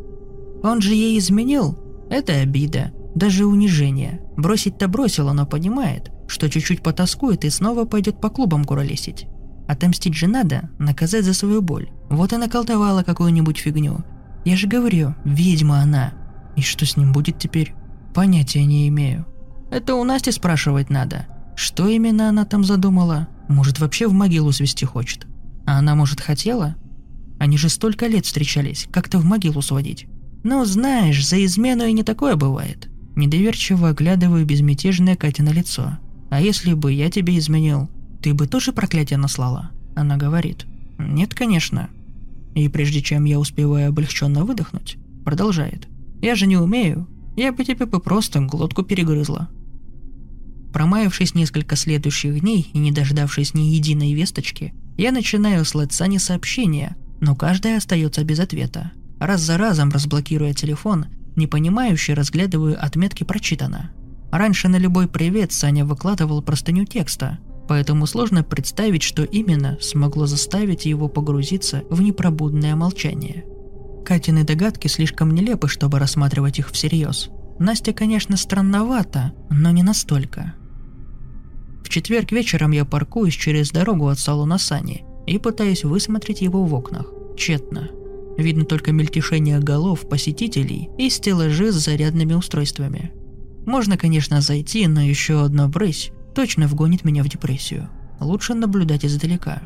«Он 0.61 0.81
же 0.81 0.93
ей 0.93 1.17
изменил? 1.17 1.79
Это 2.09 2.33
обида, 2.33 2.91
даже 3.15 3.45
унижение. 3.45 4.21
Бросить-то 4.37 4.87
бросила, 4.87 5.33
но 5.33 5.45
понимает, 5.45 6.11
что 6.27 6.49
чуть-чуть 6.49 6.83
потаскует 6.83 7.45
и 7.45 7.49
снова 7.49 7.85
пойдет 7.85 8.21
по 8.21 8.29
клубам 8.29 8.63
куролесить. 8.65 9.27
Отомстить 9.67 10.15
же 10.15 10.27
надо, 10.27 10.69
наказать 10.77 11.25
за 11.25 11.33
свою 11.33 11.61
боль. 11.61 11.89
Вот 12.09 12.33
и 12.33 12.37
наколдовала 12.37 13.03
какую-нибудь 13.03 13.57
фигню. 13.57 14.03
Я 14.45 14.57
же 14.57 14.67
говорю, 14.67 15.15
ведьма 15.23 15.79
она. 15.79 16.13
И 16.55 16.61
что 16.61 16.85
с 16.85 16.97
ним 16.97 17.13
будет 17.13 17.39
теперь? 17.39 17.73
Понятия 18.13 18.65
не 18.65 18.87
имею. 18.89 19.25
Это 19.71 19.95
у 19.95 20.03
Насти 20.03 20.31
спрашивать 20.31 20.89
надо. 20.89 21.27
Что 21.55 21.87
именно 21.87 22.29
она 22.29 22.45
там 22.45 22.63
задумала? 22.63 23.27
Может, 23.47 23.79
вообще 23.79 24.07
в 24.07 24.13
могилу 24.13 24.51
свести 24.51 24.85
хочет? 24.85 25.27
А 25.65 25.79
она, 25.79 25.95
может, 25.95 26.19
хотела? 26.19 26.75
Они 27.39 27.57
же 27.57 27.69
столько 27.69 28.07
лет 28.07 28.25
встречались, 28.25 28.87
как-то 28.91 29.19
в 29.19 29.25
могилу 29.25 29.61
сводить. 29.61 30.07
Ну, 30.43 30.65
знаешь, 30.65 31.25
за 31.27 31.43
измену 31.45 31.85
и 31.85 31.93
не 31.93 32.03
такое 32.03 32.35
бывает. 32.35 32.89
Недоверчиво 33.15 33.89
оглядываю 33.89 34.45
безмятежное 34.45 35.15
Катя 35.15 35.43
на 35.43 35.49
лицо. 35.49 35.97
А 36.29 36.41
если 36.41 36.73
бы 36.73 36.91
я 36.91 37.11
тебе 37.11 37.37
изменил, 37.37 37.89
ты 38.21 38.33
бы 38.33 38.47
тоже 38.47 38.73
проклятие 38.73 39.19
наслала? 39.19 39.71
Она 39.95 40.17
говорит. 40.17 40.65
Нет, 40.97 41.33
конечно. 41.33 41.89
И 42.55 42.67
прежде 42.69 43.01
чем 43.01 43.25
я 43.25 43.39
успеваю 43.39 43.89
облегченно 43.89 44.45
выдохнуть, 44.45 44.97
продолжает. 45.23 45.87
Я 46.21 46.35
же 46.35 46.47
не 46.47 46.57
умею. 46.57 47.07
Я 47.35 47.51
бы 47.51 47.63
тебе 47.63 47.85
бы 47.85 47.99
просто 47.99 48.39
глотку 48.39 48.83
перегрызла. 48.83 49.49
Промаявшись 50.73 51.35
несколько 51.35 51.75
следующих 51.75 52.41
дней 52.41 52.71
и 52.73 52.79
не 52.79 52.91
дождавшись 52.91 53.53
ни 53.53 53.61
единой 53.61 54.13
весточки, 54.13 54.73
я 54.97 55.11
начинаю 55.11 55.63
слать 55.65 55.93
Сане 55.93 56.19
сообщения, 56.19 56.95
но 57.21 57.35
каждая 57.35 57.77
остается 57.77 58.23
без 58.23 58.39
ответа. 58.39 58.91
Раз 59.19 59.41
за 59.41 59.57
разом 59.57 59.91
разблокируя 59.91 60.53
телефон, 60.53 61.05
непонимающе 61.35 62.15
разглядываю 62.15 62.83
отметки 62.83 63.23
прочитано. 63.23 63.91
Раньше 64.31 64.67
на 64.67 64.77
любой 64.77 65.07
привет 65.07 65.51
Саня 65.51 65.85
выкладывал 65.85 66.41
простыню 66.41 66.85
текста, 66.85 67.37
поэтому 67.67 68.07
сложно 68.07 68.43
представить, 68.43 69.03
что 69.03 69.23
именно 69.23 69.77
смогло 69.79 70.25
заставить 70.25 70.87
его 70.87 71.07
погрузиться 71.07 71.83
в 71.91 72.01
непробудное 72.01 72.75
молчание. 72.75 73.45
Катины 74.03 74.43
догадки 74.43 74.87
слишком 74.87 75.31
нелепы, 75.31 75.67
чтобы 75.67 75.99
рассматривать 75.99 76.57
их 76.57 76.71
всерьез. 76.71 77.29
Настя, 77.59 77.93
конечно, 77.93 78.37
странновата, 78.37 79.33
но 79.51 79.69
не 79.69 79.83
настолько. 79.83 80.55
Четверг 81.93 82.31
вечером 82.31 82.71
я 82.71 82.85
паркуюсь 82.85 83.35
через 83.35 83.69
дорогу 83.69 84.07
от 84.07 84.17
салона 84.17 84.57
Сани 84.57 85.05
и 85.27 85.37
пытаюсь 85.37 85.83
высмотреть 85.83 86.41
его 86.41 86.65
в 86.65 86.73
окнах. 86.73 87.05
Тщетно. 87.37 87.91
Видно 88.35 88.65
только 88.65 88.91
мельтешение 88.91 89.59
голов 89.59 90.09
посетителей 90.09 90.89
и 90.97 91.11
стеллажи 91.11 91.71
с 91.71 91.75
зарядными 91.75 92.33
устройствами. 92.33 93.13
Можно, 93.67 93.95
конечно, 93.95 94.41
зайти, 94.41 94.87
но 94.87 95.01
еще 95.01 95.45
одна 95.45 95.67
брысь 95.67 96.11
точно 96.33 96.65
вгонит 96.65 97.05
меня 97.05 97.21
в 97.21 97.29
депрессию. 97.29 97.89
Лучше 98.19 98.55
наблюдать 98.55 99.05
издалека. 99.05 99.61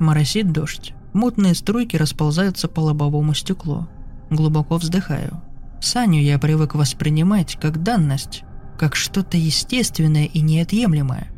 Моросит 0.00 0.50
дождь. 0.50 0.94
Мутные 1.12 1.54
струйки 1.54 1.96
расползаются 1.96 2.68
по 2.68 2.80
лобовому 2.80 3.34
стеклу. 3.34 3.86
Глубоко 4.30 4.78
вздыхаю. 4.78 5.42
Саню 5.78 6.22
я 6.22 6.38
привык 6.38 6.74
воспринимать 6.74 7.58
как 7.60 7.82
данность, 7.82 8.44
как 8.78 8.96
что-то 8.96 9.36
естественное 9.36 10.26
и 10.26 10.40
неотъемлемое. 10.40 11.28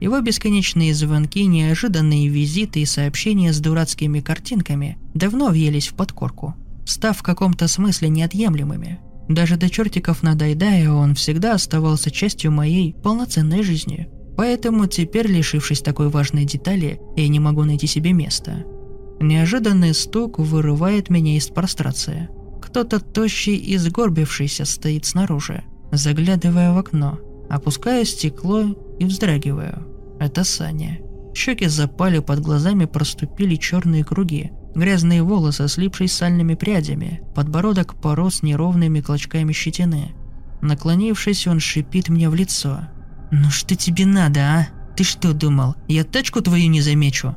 Его 0.00 0.20
бесконечные 0.20 0.94
звонки, 0.94 1.46
неожиданные 1.46 2.28
визиты 2.28 2.80
и 2.80 2.86
сообщения 2.86 3.52
с 3.52 3.60
дурацкими 3.60 4.20
картинками 4.20 4.98
давно 5.14 5.48
въелись 5.48 5.88
в 5.88 5.94
подкорку, 5.94 6.54
став 6.84 7.16
в 7.16 7.22
каком-то 7.22 7.66
смысле 7.66 8.10
неотъемлемыми. 8.10 9.00
Даже 9.28 9.56
до 9.56 9.70
чертиков 9.70 10.22
надоедая, 10.22 10.90
он 10.90 11.14
всегда 11.14 11.54
оставался 11.54 12.10
частью 12.10 12.52
моей 12.52 12.94
полноценной 12.94 13.62
жизни. 13.62 14.08
Поэтому 14.36 14.86
теперь, 14.86 15.26
лишившись 15.26 15.80
такой 15.80 16.10
важной 16.10 16.44
детали, 16.44 17.00
я 17.16 17.26
не 17.26 17.40
могу 17.40 17.64
найти 17.64 17.86
себе 17.86 18.12
места. 18.12 18.64
Неожиданный 19.18 19.94
стук 19.94 20.38
вырывает 20.38 21.08
меня 21.08 21.36
из 21.38 21.48
прострации. 21.48 22.28
Кто-то 22.60 23.00
тощий 23.00 23.56
и 23.56 23.78
сгорбившийся 23.78 24.66
стоит 24.66 25.06
снаружи– 25.06 25.64
Заглядывая 25.92 26.72
в 26.72 26.78
окно, 26.78 27.18
опускаю 27.48 28.04
стекло 28.04 28.62
и 28.98 29.04
вздрагиваю. 29.04 29.86
Это 30.18 30.44
Саня. 30.44 30.98
Щеки 31.34 31.66
запали, 31.66 32.20
под 32.20 32.40
глазами 32.40 32.86
проступили 32.86 33.56
черные 33.56 34.04
круги. 34.04 34.50
Грязные 34.74 35.22
волосы, 35.22 35.68
слипшись 35.68 36.12
сальными 36.12 36.54
прядями, 36.54 37.22
подбородок 37.34 37.94
порос 38.00 38.42
неровными 38.42 39.00
клочками 39.00 39.52
щетины. 39.52 40.14
Наклонившись, 40.62 41.46
он 41.46 41.60
шипит 41.60 42.08
мне 42.08 42.28
в 42.28 42.34
лицо. 42.34 42.80
«Ну 43.30 43.50
что 43.50 43.74
тебе 43.74 44.06
надо, 44.06 44.40
а? 44.40 44.68
Ты 44.96 45.04
что 45.04 45.32
думал, 45.32 45.74
я 45.88 46.04
тачку 46.04 46.40
твою 46.40 46.68
не 46.68 46.80
замечу?» 46.80 47.36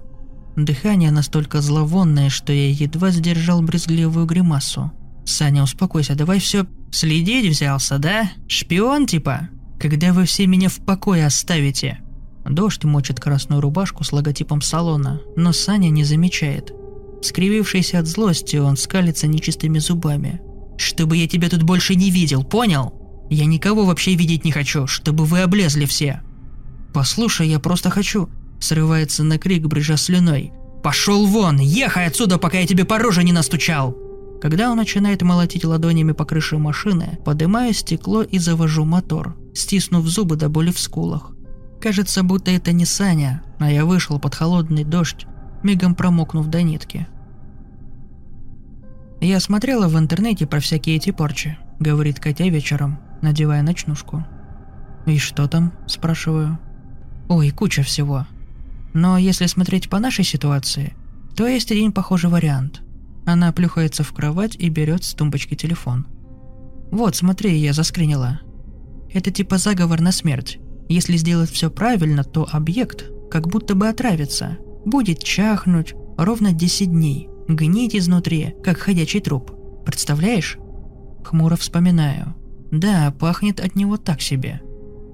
Дыхание 0.56 1.12
настолько 1.12 1.62
зловонное, 1.62 2.30
что 2.30 2.52
я 2.54 2.70
едва 2.70 3.12
сдержал 3.12 3.62
брезгливую 3.62 4.26
гримасу. 4.26 4.92
«Саня, 5.30 5.62
успокойся, 5.62 6.16
давай 6.16 6.40
все 6.40 6.66
Следить 6.92 7.46
взялся, 7.52 8.00
да? 8.00 8.32
Шпион 8.48 9.06
типа? 9.06 9.50
Когда 9.80 10.12
вы 10.12 10.26
все 10.26 10.48
меня 10.48 10.70
в 10.70 10.78
покое 10.78 11.24
оставите?» 11.24 12.00
Дождь 12.46 12.84
мочит 12.84 13.20
красную 13.20 13.62
рубашку 13.62 14.04
с 14.04 14.12
логотипом 14.12 14.64
салона, 14.64 15.22
но 15.36 15.54
Саня 15.54 15.90
не 15.90 16.04
замечает. 16.04 16.74
Скривившийся 17.22 18.00
от 18.00 18.08
злости, 18.08 18.56
он 18.56 18.76
скалится 18.76 19.28
нечистыми 19.28 19.78
зубами. 19.78 20.42
«Чтобы 20.80 21.16
я 21.16 21.28
тебя 21.28 21.48
тут 21.48 21.62
больше 21.62 21.94
не 21.94 22.10
видел, 22.10 22.44
понял? 22.44 23.28
Я 23.30 23.46
никого 23.46 23.86
вообще 23.86 24.16
видеть 24.16 24.46
не 24.46 24.52
хочу, 24.52 24.88
чтобы 24.88 25.26
вы 25.26 25.42
облезли 25.42 25.86
все!» 25.86 26.22
«Послушай, 26.92 27.50
я 27.50 27.60
просто 27.60 27.92
хочу!» 27.92 28.30
Срывается 28.60 29.24
на 29.24 29.38
крик, 29.38 29.68
брыжа 29.68 29.96
слюной. 29.96 30.54
«Пошел 30.84 31.28
вон! 31.28 31.60
Ехай 31.60 32.08
отсюда, 32.08 32.40
пока 32.40 32.58
я 32.58 32.66
тебе 32.66 32.84
по 32.84 32.98
роже 32.98 33.24
не 33.24 33.32
настучал!» 33.32 34.09
Когда 34.42 34.72
он 34.72 34.78
начинает 34.78 35.22
молотить 35.22 35.66
ладонями 35.66 36.14
по 36.14 36.24
крыше 36.24 36.58
машины, 36.58 37.20
поднимаю 37.26 37.74
стекло 37.74 38.24
и 38.24 38.40
завожу 38.40 38.86
мотор, 38.86 39.36
стиснув 39.54 40.08
зубы 40.08 40.38
до 40.38 40.48
боли 40.48 40.72
в 40.72 40.80
скулах. 40.80 41.32
Кажется, 41.82 42.24
будто 42.24 42.52
это 42.52 42.72
не 42.72 42.86
Саня, 42.86 43.44
а 43.60 43.70
я 43.70 43.86
вышел 43.86 44.20
под 44.20 44.36
холодный 44.36 44.84
дождь, 44.84 45.26
мигом 45.64 45.94
промокнув 45.94 46.48
до 46.48 46.62
нитки. 46.62 47.08
«Я 49.22 49.42
смотрела 49.42 49.90
в 49.90 49.98
интернете 49.98 50.48
про 50.48 50.62
всякие 50.62 50.96
эти 50.96 51.12
порчи»,— 51.12 51.58
говорит 51.80 52.22
Катя 52.22 52.46
вечером, 52.46 53.00
надевая 53.22 53.62
ночнушку. 53.62 54.26
«И 55.06 55.18
что 55.18 55.48
там?»– 55.48 55.74
спрашиваю. 55.88 56.58
«Ой, 57.28 57.52
куча 57.52 57.84
всего. 57.84 58.26
Но 58.94 59.18
если 59.18 59.46
смотреть 59.48 59.90
по 59.90 60.00
нашей 60.00 60.24
ситуации, 60.24 60.94
то 61.36 61.48
есть 61.48 61.72
один 61.72 61.92
похожий 61.92 62.30
вариант. 62.30 62.82
Она 63.26 63.52
плюхается 63.52 64.04
в 64.04 64.12
кровать 64.14 64.56
и 64.56 64.70
берет 64.70 65.04
с 65.04 65.14
тумбочки 65.14 65.56
телефон. 65.56 66.08
«Вот, 66.92 67.16
смотри, 67.16 67.56
я 67.58 67.74
заскринила. 67.74 68.40
Это 69.14 69.32
типа 69.32 69.58
заговор 69.58 70.02
на 70.02 70.12
смерть. 70.12 70.60
Если 70.88 71.18
сделать 71.18 71.52
все 71.52 71.70
правильно, 71.70 72.24
то 72.24 72.48
объект 72.52 73.06
как 73.30 73.48
будто 73.48 73.76
бы 73.76 73.88
отравится. 73.88 74.58
Будет 74.86 75.24
чахнуть 75.24 75.94
ровно 76.18 76.52
10 76.52 76.92
дней, 76.92 77.30
гнить 77.48 77.96
изнутри, 77.96 78.56
как 78.64 78.78
ходячий 78.78 79.20
труп. 79.20 79.52
Представляешь?» 79.86 80.58
Хмуро 81.24 81.56
вспоминаю. 81.56 82.36
«Да, 82.72 83.14
пахнет 83.20 83.60
от 83.60 83.76
него 83.76 83.98
так 83.98 84.22
себе. 84.22 84.62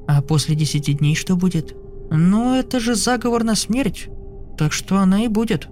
А 0.07 0.21
после 0.21 0.55
10 0.55 0.97
дней 0.97 1.15
что 1.15 1.35
будет?» 1.35 1.75
«Ну, 2.12 2.53
это 2.53 2.79
же 2.79 2.95
заговор 2.95 3.43
на 3.43 3.55
смерть. 3.55 4.07
Так 4.57 4.71
что 4.71 4.97
она 4.97 5.24
и 5.24 5.27
будет». 5.27 5.69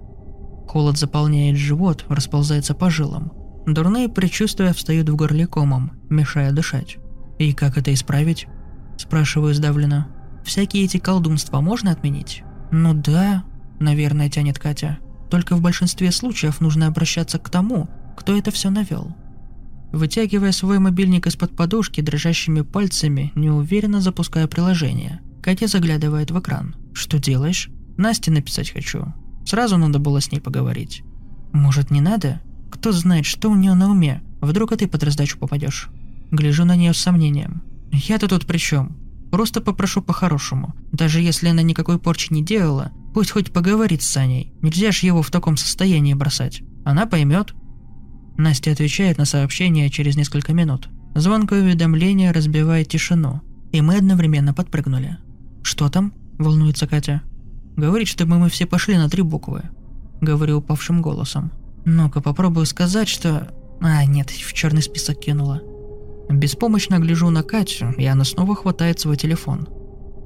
Холод 0.74 0.98
заполняет 0.98 1.56
живот, 1.56 2.04
расползается 2.10 2.74
по 2.74 2.90
жилам. 2.90 3.32
Дурные 3.68 4.10
предчувствия 4.10 4.74
встают 4.74 5.08
в 5.08 5.16
горле 5.16 5.46
комом, 5.46 5.92
мешая 6.10 6.52
дышать. 6.52 6.98
«И 7.38 7.54
как 7.54 7.78
это 7.78 7.94
исправить?»– 7.94 8.48
спрашиваю 8.98 9.54
сдавленно. 9.54 10.08
«Всякие 10.44 10.86
эти 10.86 10.98
колдунства 10.98 11.62
можно 11.62 11.92
отменить?» 11.92 12.42
«Ну 12.72 12.96
да»,– 12.96 13.44
наверное, 13.80 14.32
тянет 14.32 14.58
Катя. 14.58 14.98
«Только 15.30 15.56
в 15.56 15.62
большинстве 15.62 16.12
случаев 16.12 16.60
нужно 16.60 16.88
обращаться 16.88 17.38
к 17.38 17.52
тому, 17.52 17.88
кто 18.18 18.36
это 18.36 18.50
все 18.50 18.72
навел». 18.72 19.16
Вытягивая 19.92 20.52
свой 20.52 20.80
мобильник 20.80 21.28
из-под 21.28 21.56
подушки 21.56 22.02
дрожащими 22.02 22.62
пальцами, 22.62 23.32
неуверенно 23.36 24.02
запуская 24.02 24.48
приложение. 24.48 25.22
Катя 25.44 25.68
заглядывает 25.68 26.32
в 26.32 26.40
экран. 26.40 26.76
«Что 26.94 27.20
делаешь?» 27.20 27.70
«Насте 27.96 28.32
написать 28.32 28.72
хочу. 28.72 29.14
Сразу 29.46 29.78
надо 29.78 30.00
было 30.00 30.22
с 30.22 30.32
ней 30.32 30.40
поговорить». 30.40 31.04
«Может, 31.52 31.92
не 31.92 32.02
надо? 32.02 32.42
Кто 32.72 32.92
знает, 32.92 33.26
что 33.26 33.50
у 33.50 33.56
нее 33.56 33.74
на 33.74 33.92
уме? 33.92 34.22
Вдруг 34.42 34.72
и 34.72 34.76
ты 34.76 34.88
под 34.88 35.04
раздачу 35.04 35.38
попадешь?» 35.38 35.90
Гляжу 36.32 36.66
на 36.66 36.76
нее 36.76 36.94
с 36.94 36.98
сомнением. 36.98 37.62
«Я-то 37.92 38.28
тут 38.28 38.48
при 38.48 38.58
чем? 38.58 38.98
Просто 39.32 39.62
попрошу 39.62 40.02
по-хорошему. 40.02 40.74
Даже 40.92 41.22
если 41.22 41.50
она 41.50 41.62
никакой 41.62 42.00
порчи 42.00 42.34
не 42.34 42.44
делала, 42.44 42.92
пусть 43.14 43.32
хоть 43.32 43.52
поговорит 43.52 44.02
с 44.02 44.08
Саней. 44.08 44.54
Нельзя 44.62 44.92
ж 44.92 45.00
его 45.00 45.22
в 45.22 45.32
таком 45.32 45.58
состоянии 45.58 46.14
бросать. 46.14 46.64
Она 46.86 47.06
поймет, 47.06 47.54
Настя 48.38 48.72
отвечает 48.72 49.18
на 49.18 49.26
сообщение 49.26 49.90
через 49.90 50.16
несколько 50.16 50.54
минут. 50.54 50.90
Звонкое 51.16 51.62
уведомление 51.62 52.32
разбивает 52.32 52.88
тишину, 52.88 53.42
и 53.72 53.82
мы 53.82 53.98
одновременно 53.98 54.54
подпрыгнули. 54.54 55.18
«Что 55.62 55.90
там?»– 55.90 56.14
волнуется 56.40 56.88
Катя. 56.88 57.22
«Говорит, 57.76 58.08
чтобы 58.08 58.38
мы 58.38 58.50
все 58.50 58.66
пошли 58.66 58.98
на 58.98 59.10
три 59.10 59.24
буквы»,– 59.24 59.64
говорю 60.22 60.58
упавшим 60.58 61.02
голосом. 61.02 61.52
«Ну-ка, 61.86 62.22
попробую 62.22 62.66
сказать, 62.66 63.08
что...» 63.08 63.50
А, 63.82 64.06
нет, 64.06 64.30
в 64.30 64.54
черный 64.54 64.82
список 64.82 65.20
кинула. 65.20 65.62
Беспомощно 66.30 67.00
гляжу 67.00 67.30
на 67.30 67.44
Катю, 67.44 67.92
и 67.98 68.06
она 68.06 68.24
снова 68.24 68.56
хватает 68.56 69.00
свой 69.00 69.18
телефон. 69.18 69.68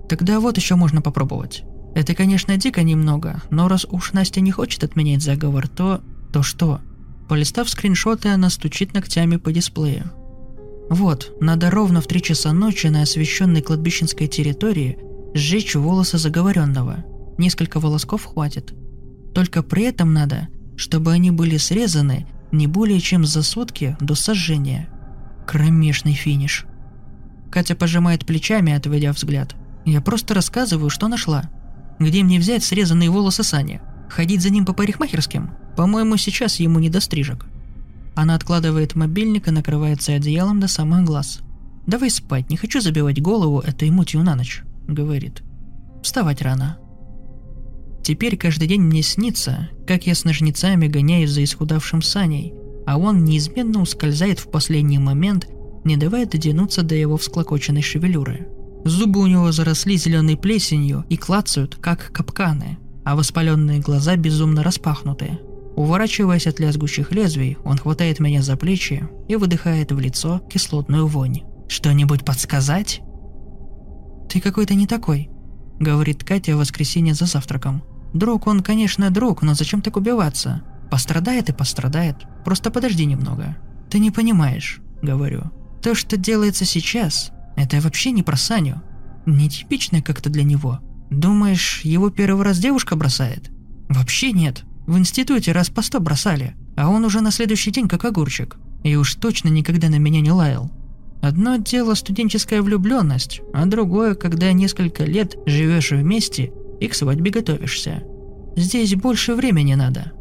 Тогда 0.08 0.40
вот 0.40 0.58
еще 0.58 0.76
можно 0.76 1.02
попробовать. 1.02 1.64
Это, 1.96 2.14
конечно, 2.14 2.56
дико 2.58 2.84
немного, 2.84 3.42
но 3.50 3.68
раз 3.68 3.86
уж 3.90 4.14
Настя 4.14 4.42
не 4.42 4.52
хочет 4.52 4.84
отменять 4.84 5.24
заговор, 5.24 5.68
то... 5.68 6.02
То 6.32 6.44
что? 6.44 6.82
Полистав 7.28 7.70
скриншоты, 7.70 8.30
она 8.30 8.50
стучит 8.50 8.94
ногтями 8.94 9.38
по 9.38 9.52
дисплею. 9.52 10.12
Вот, 10.90 11.36
надо 11.42 11.72
ровно 11.72 12.00
в 12.00 12.08
3 12.08 12.22
часа 12.22 12.54
ночи 12.54 12.88
на 12.88 13.02
освещенной 13.02 13.62
кладбищенской 13.62 14.28
территории 14.28 15.00
сжечь 15.34 15.76
волосы 15.76 16.18
заговоренного. 16.18 17.04
Несколько 17.38 17.80
волосков 17.80 18.26
хватит. 18.26 18.74
Только 19.34 19.64
при 19.64 19.84
этом 19.84 20.14
надо, 20.14 20.48
чтобы 20.76 21.12
они 21.12 21.32
были 21.32 21.58
срезаны 21.58 22.28
не 22.52 22.68
более 22.68 23.00
чем 23.00 23.26
за 23.26 23.44
сутки 23.44 23.98
до 24.00 24.16
сожжения. 24.16 24.90
Кромешный 25.46 26.14
финиш. 26.14 26.66
Катя 27.52 27.76
пожимает 27.76 28.26
плечами, 28.26 28.74
отведя 28.74 29.12
взгляд. 29.12 29.56
Я 29.86 30.02
просто 30.02 30.34
рассказываю, 30.34 30.90
что 30.90 31.08
нашла. 31.08 31.50
Где 32.00 32.24
мне 32.24 32.40
взять 32.40 32.64
срезанные 32.64 33.10
волосы 33.10 33.44
Сани? 33.44 33.82
Ходить 34.10 34.42
за 34.42 34.50
ним 34.50 34.66
по 34.66 34.74
парикмахерским? 34.74 35.52
По-моему, 35.76 36.18
сейчас 36.18 36.60
ему 36.60 36.80
не 36.80 36.90
до 36.90 37.00
стрижек. 37.00 37.46
Она 38.16 38.36
откладывает 38.36 38.96
мобильник 38.96 39.48
и 39.48 39.52
накрывается 39.52 40.14
одеялом 40.14 40.60
до 40.60 40.68
самых 40.68 41.04
глаз. 41.06 41.40
«Давай 41.86 42.10
спать, 42.10 42.50
не 42.50 42.58
хочу 42.58 42.82
забивать 42.82 43.22
голову 43.22 43.60
этой 43.60 43.90
мутью 43.92 44.24
на 44.24 44.36
ночь»,— 44.36 44.64
говорит. 44.88 45.44
«Вставать 46.04 46.42
рано». 46.42 46.78
Теперь 48.08 48.38
каждый 48.38 48.70
день 48.70 48.84
мне 48.84 49.02
снится, 49.02 49.68
как 49.86 50.08
я 50.08 50.16
с 50.16 50.24
ножницами 50.24 50.88
гоняюсь 50.88 51.32
за 51.32 51.44
исхудавшим 51.44 52.02
Саней, 52.02 52.54
а 52.86 52.98
он 52.98 53.26
неизменно 53.26 53.82
ускользает 53.82 54.40
в 54.40 54.50
последний 54.50 54.98
момент, 54.98 55.50
не 55.84 55.98
давая 55.98 56.26
дотянуться 56.26 56.84
до 56.84 56.96
его 56.96 57.18
всклокоченной 57.18 57.82
шевелюры. 57.82 58.48
Зубы 58.86 59.20
у 59.20 59.28
него 59.28 59.52
заросли 59.52 59.98
зеленой 59.98 60.38
плесенью 60.38 61.04
и 61.10 61.18
клацают, 61.18 61.76
как 61.76 62.14
капканы, 62.14 62.78
а 63.04 63.18
воспаленные 63.18 63.80
глаза 63.80 64.16
безумно 64.16 64.64
распахнутые. 64.64 65.42
Уворачиваясь 65.76 66.48
от 66.48 66.62
лязгущих 66.62 67.12
лезвий, 67.12 67.58
он 67.66 67.78
хватает 67.78 68.22
меня 68.22 68.42
за 68.42 68.56
плечи 68.56 69.06
и 69.28 69.36
выдыхает 69.36 69.92
в 69.92 70.00
лицо 70.00 70.42
кислотную 70.50 71.08
вонь. 71.08 71.42
«Что-нибудь 71.68 72.24
подсказать?» 72.24 73.02
«Ты 74.30 74.40
какой-то 74.40 74.76
не 74.76 74.88
такой»,— 74.88 75.30
говорит 75.82 76.24
Катя 76.24 76.56
в 76.56 76.60
воскресенье 76.60 77.14
за 77.14 77.26
завтраком. 77.26 77.84
«Друг 78.14 78.48
он, 78.48 78.62
конечно, 78.62 79.10
друг, 79.10 79.42
но 79.42 79.54
зачем 79.54 79.82
так 79.82 79.98
убиваться? 79.98 80.64
Пострадает 80.90 81.50
и 81.50 81.54
пострадает. 81.54 82.18
Просто 82.46 82.72
подожди 82.72 83.06
немного». 83.06 83.58
«Ты 83.90 84.00
не 84.00 84.12
понимаешь»,— 84.12 84.80
говорю. 85.02 85.52
«То, 85.82 85.96
что 85.96 86.18
делается 86.18 86.66
сейчас, 86.66 87.32
это 87.56 87.80
вообще 87.82 88.12
не 88.12 88.24
про 88.24 88.38
Саню. 88.38 88.82
Нетипично 89.26 90.02
как-то 90.02 90.30
для 90.30 90.44
него. 90.44 90.80
Думаешь, 91.10 91.82
его 91.84 92.10
первый 92.10 92.46
раз 92.46 92.60
девушка 92.60 92.96
бросает? 92.96 93.50
Вообще 93.90 94.32
нет. 94.32 94.64
В 94.86 94.98
институте 94.98 95.52
раз 95.52 95.70
по 95.70 95.82
сто 95.82 96.00
бросали, 96.00 96.56
а 96.76 96.90
он 96.90 97.04
уже 97.04 97.22
на 97.22 97.32
следующий 97.32 97.72
день 97.72 97.88
как 97.88 98.06
огурчик. 98.06 98.58
И 98.84 98.96
уж 98.96 99.16
точно 99.16 99.50
никогда 99.50 99.90
на 99.90 99.98
меня 99.98 100.22
не 100.22 100.32
лаял. 100.32 100.72
Одно 101.22 101.58
дело 101.58 101.96
студенческая 101.96 102.62
влюбленность, 102.62 103.42
а 103.54 103.66
другое, 103.66 104.16
когда 104.16 104.52
несколько 104.52 105.04
лет 105.04 105.36
живешь 105.46 105.92
вместе 105.92 106.54
и 106.80 106.88
к 106.88 106.96
свадьбе 106.96 107.32
готовишься. 107.32 108.04
Здесь 108.56 108.96
больше 108.96 109.36
времени 109.36 109.76
надо. 109.76 110.14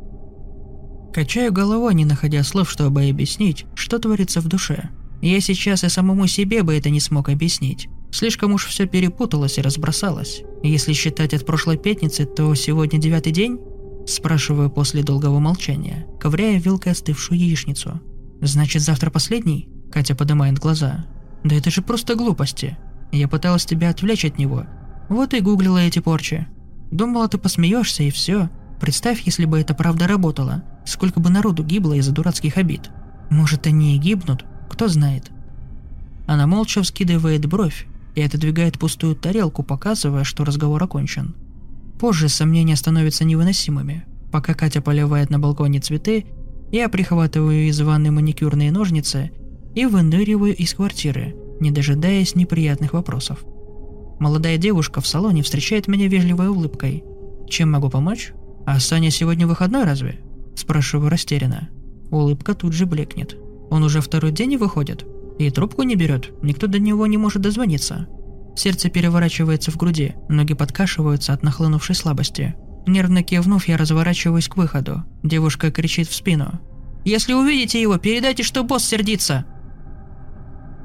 Качаю 1.13 1.53
головой, 1.53 1.95
не 1.95 2.05
находя 2.05 2.43
слов, 2.43 2.71
чтобы 2.71 3.09
объяснить, 3.09 3.65
что 3.75 3.99
творится 3.99 4.41
в 4.41 4.49
душе. 4.49 4.91
Я 5.23 5.41
сейчас 5.41 5.83
и 5.85 5.89
самому 5.89 6.27
себе 6.27 6.63
бы 6.63 6.75
это 6.75 6.91
не 6.91 7.01
смог 7.01 7.29
объяснить. 7.31 7.89
Слишком 8.13 8.53
уж 8.53 8.67
все 8.67 8.87
перепуталось 8.87 9.59
и 9.59 9.63
разбросалось. 9.63 10.43
Если 10.63 10.93
считать 10.93 11.33
от 11.33 11.47
прошлой 11.47 11.79
пятницы, 11.79 12.27
то 12.27 12.55
сегодня 12.55 12.99
девятый 12.99 13.33
день, 13.33 13.59
Спрашиваю 14.07 14.71
после 14.71 15.03
долгого 15.03 15.41
молчания, 15.41 16.07
ковыряя 16.21 16.61
вилкой 16.61 16.93
остывшую 16.93 17.41
яичницу. 17.41 18.01
«Значит, 18.41 18.83
завтра 18.83 19.11
последний?» 19.11 19.69
Катя 19.91 20.15
поднимает 20.15 20.61
глаза. 20.61 21.07
«Да 21.43 21.57
это 21.57 21.71
же 21.71 21.83
просто 21.83 22.15
глупости. 22.15 22.79
Я 23.11 23.27
пыталась 23.27 23.67
тебя 23.67 23.91
отвлечь 23.91 24.25
от 24.25 24.39
него. 24.39 24.65
Вот 25.09 25.35
и 25.35 25.41
гуглила 25.41 25.79
эти 25.79 25.99
порчи. 25.99 26.47
Думала, 26.91 27.29
ты 27.29 27.39
посмеешься 27.39 28.03
и 28.03 28.11
все. 28.11 28.51
Представь, 28.81 29.23
если 29.23 29.45
бы 29.45 29.61
это 29.61 29.75
правда 29.75 30.07
работало. 30.07 30.65
Сколько 30.85 31.21
бы 31.21 31.31
народу 31.31 31.65
гибло 31.65 31.95
из-за 31.95 32.13
дурацких 32.13 32.57
обид. 32.57 32.91
Может, 33.31 33.67
они 33.67 33.97
и 33.97 33.99
гибнут? 33.99 34.45
Кто 34.69 34.89
знает». 34.89 35.31
Она 36.27 36.47
молча 36.47 36.83
вскидывает 36.83 37.47
бровь 37.47 37.87
и 38.17 38.23
отодвигает 38.23 38.79
пустую 38.79 39.15
тарелку, 39.15 39.63
показывая, 39.63 40.25
что 40.25 40.45
разговор 40.45 40.83
окончен. 40.83 41.37
Позже 42.01 42.29
сомнения 42.29 42.77
становятся 42.77 43.25
невыносимыми. 43.25 44.05
Пока 44.33 44.55
Катя 44.55 44.83
поливает 44.83 45.31
на 45.31 45.39
балконе 45.39 45.81
цветы, 45.81 46.27
я 46.73 46.89
прихватываю 46.89 47.69
из 47.69 47.81
ванны 47.81 48.11
маникюрные 48.11 48.73
ножницы 48.73 49.31
и 49.75 49.87
выныриваю 49.87 50.55
из 50.55 50.75
квартиры, 50.75 51.37
не 51.61 51.71
дожидаясь 51.71 52.35
неприятных 52.35 52.93
вопросов. 52.93 53.45
Молодая 54.19 54.57
девушка 54.57 55.01
в 55.01 55.07
салоне 55.07 55.43
встречает 55.43 55.89
меня 55.89 56.09
вежливой 56.09 56.49
улыбкой. 56.49 57.05
«Чем 57.49 57.71
могу 57.71 57.91
помочь? 57.91 58.33
А 58.67 58.81
Саня 58.81 59.11
сегодня 59.11 59.47
выходной 59.47 59.85
разве?» 59.85 60.21
Спрашиваю 60.57 61.11
растерянно. 61.11 61.69
Улыбка 62.11 62.55
тут 62.55 62.73
же 62.73 62.87
блекнет. 62.87 63.37
Он 63.71 63.83
уже 63.83 64.01
второй 64.01 64.33
день 64.33 64.51
не 64.51 64.57
выходит? 64.57 65.05
И 65.39 65.51
трубку 65.51 65.83
не 65.83 65.97
берет, 65.97 66.33
никто 66.43 66.67
до 66.67 66.79
него 66.79 67.07
не 67.07 67.19
может 67.19 67.43
дозвониться. 67.43 68.09
Сердце 68.57 68.89
переворачивается 68.89 69.71
в 69.71 69.77
груди, 69.77 70.15
ноги 70.31 70.55
подкашиваются 70.55 71.35
от 71.35 71.43
нахлынувшей 71.43 71.95
слабости. 71.95 72.55
Нервно 72.87 73.23
кивнув, 73.23 73.69
я 73.69 73.77
разворачиваюсь 73.77 74.49
к 74.49 74.57
выходу. 74.57 75.03
Девушка 75.23 75.71
кричит 75.71 76.09
в 76.09 76.15
спину. 76.15 76.61
«Если 77.05 77.35
увидите 77.35 77.81
его, 77.81 77.99
передайте, 77.99 78.43
что 78.43 78.63
босс 78.63 78.85
сердится!» 78.85 79.45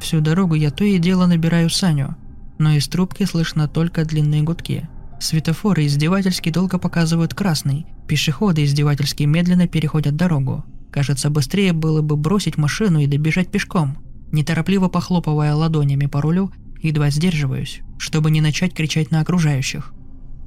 Всю 0.02 0.20
дорогу 0.20 0.56
я 0.56 0.72
то 0.72 0.84
и 0.84 0.98
дело 0.98 1.28
набираю 1.28 1.70
Саню, 1.70 2.16
но 2.62 2.72
из 2.72 2.88
трубки 2.88 3.26
слышно 3.26 3.68
только 3.68 4.06
длинные 4.06 4.44
гудки. 4.44 4.88
Светофоры 5.20 5.86
издевательски 5.86 6.50
долго 6.50 6.80
показывают 6.80 7.34
красный, 7.34 7.86
пешеходы 8.08 8.64
издевательски 8.64 9.24
медленно 9.24 9.68
переходят 9.68 10.16
дорогу. 10.16 10.64
Кажется, 10.92 11.30
быстрее 11.30 11.74
было 11.74 12.02
бы 12.02 12.16
бросить 12.16 12.58
машину 12.58 13.00
и 13.00 13.08
добежать 13.08 13.52
пешком. 13.52 13.98
Неторопливо 14.32 14.88
похлопывая 14.88 15.54
ладонями 15.54 16.06
по 16.06 16.22
рулю, 16.22 16.52
Едва 16.82 17.12
сдерживаюсь, 17.12 17.82
чтобы 18.00 18.32
не 18.32 18.42
начать 18.42 18.74
кричать 18.74 19.12
на 19.12 19.22
окружающих. 19.22 19.94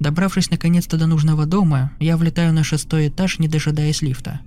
Добравшись 0.00 0.50
наконец-то 0.50 0.96
до 0.96 1.06
нужного 1.06 1.46
дома, 1.46 1.92
я 2.00 2.16
влетаю 2.16 2.52
на 2.52 2.64
шестой 2.64 3.08
этаж, 3.08 3.38
не 3.38 3.46
дожидаясь 3.46 4.02
лифта. 4.02 4.40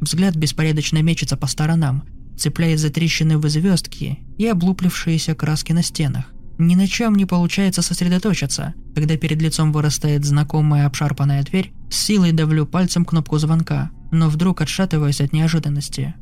Взгляд 0.00 0.36
беспорядочно 0.36 1.02
мечется 1.02 1.36
по 1.36 1.46
сторонам, 1.46 2.04
цепляясь 2.38 2.80
за 2.80 2.88
трещины 2.88 3.36
в 3.36 3.46
звездки 3.48 4.20
и 4.38 4.46
облуплившиеся 4.46 5.34
краски 5.34 5.72
на 5.72 5.82
стенах. 5.82 6.32
Ни 6.58 6.74
на 6.74 6.88
чем 6.88 7.14
не 7.14 7.24
получается 7.24 7.82
сосредоточиться, 7.82 8.74
когда 8.94 9.16
перед 9.16 9.40
лицом 9.40 9.72
вырастает 9.72 10.24
знакомая 10.24 10.86
обшарпанная 10.86 11.44
дверь, 11.44 11.72
с 11.88 11.96
силой 11.96 12.32
давлю 12.32 12.66
пальцем 12.66 13.04
кнопку 13.04 13.38
звонка, 13.38 13.90
но 14.10 14.28
вдруг 14.28 14.60
отшатываюсь 14.60 15.20
от 15.20 15.32
неожиданности. 15.32 16.14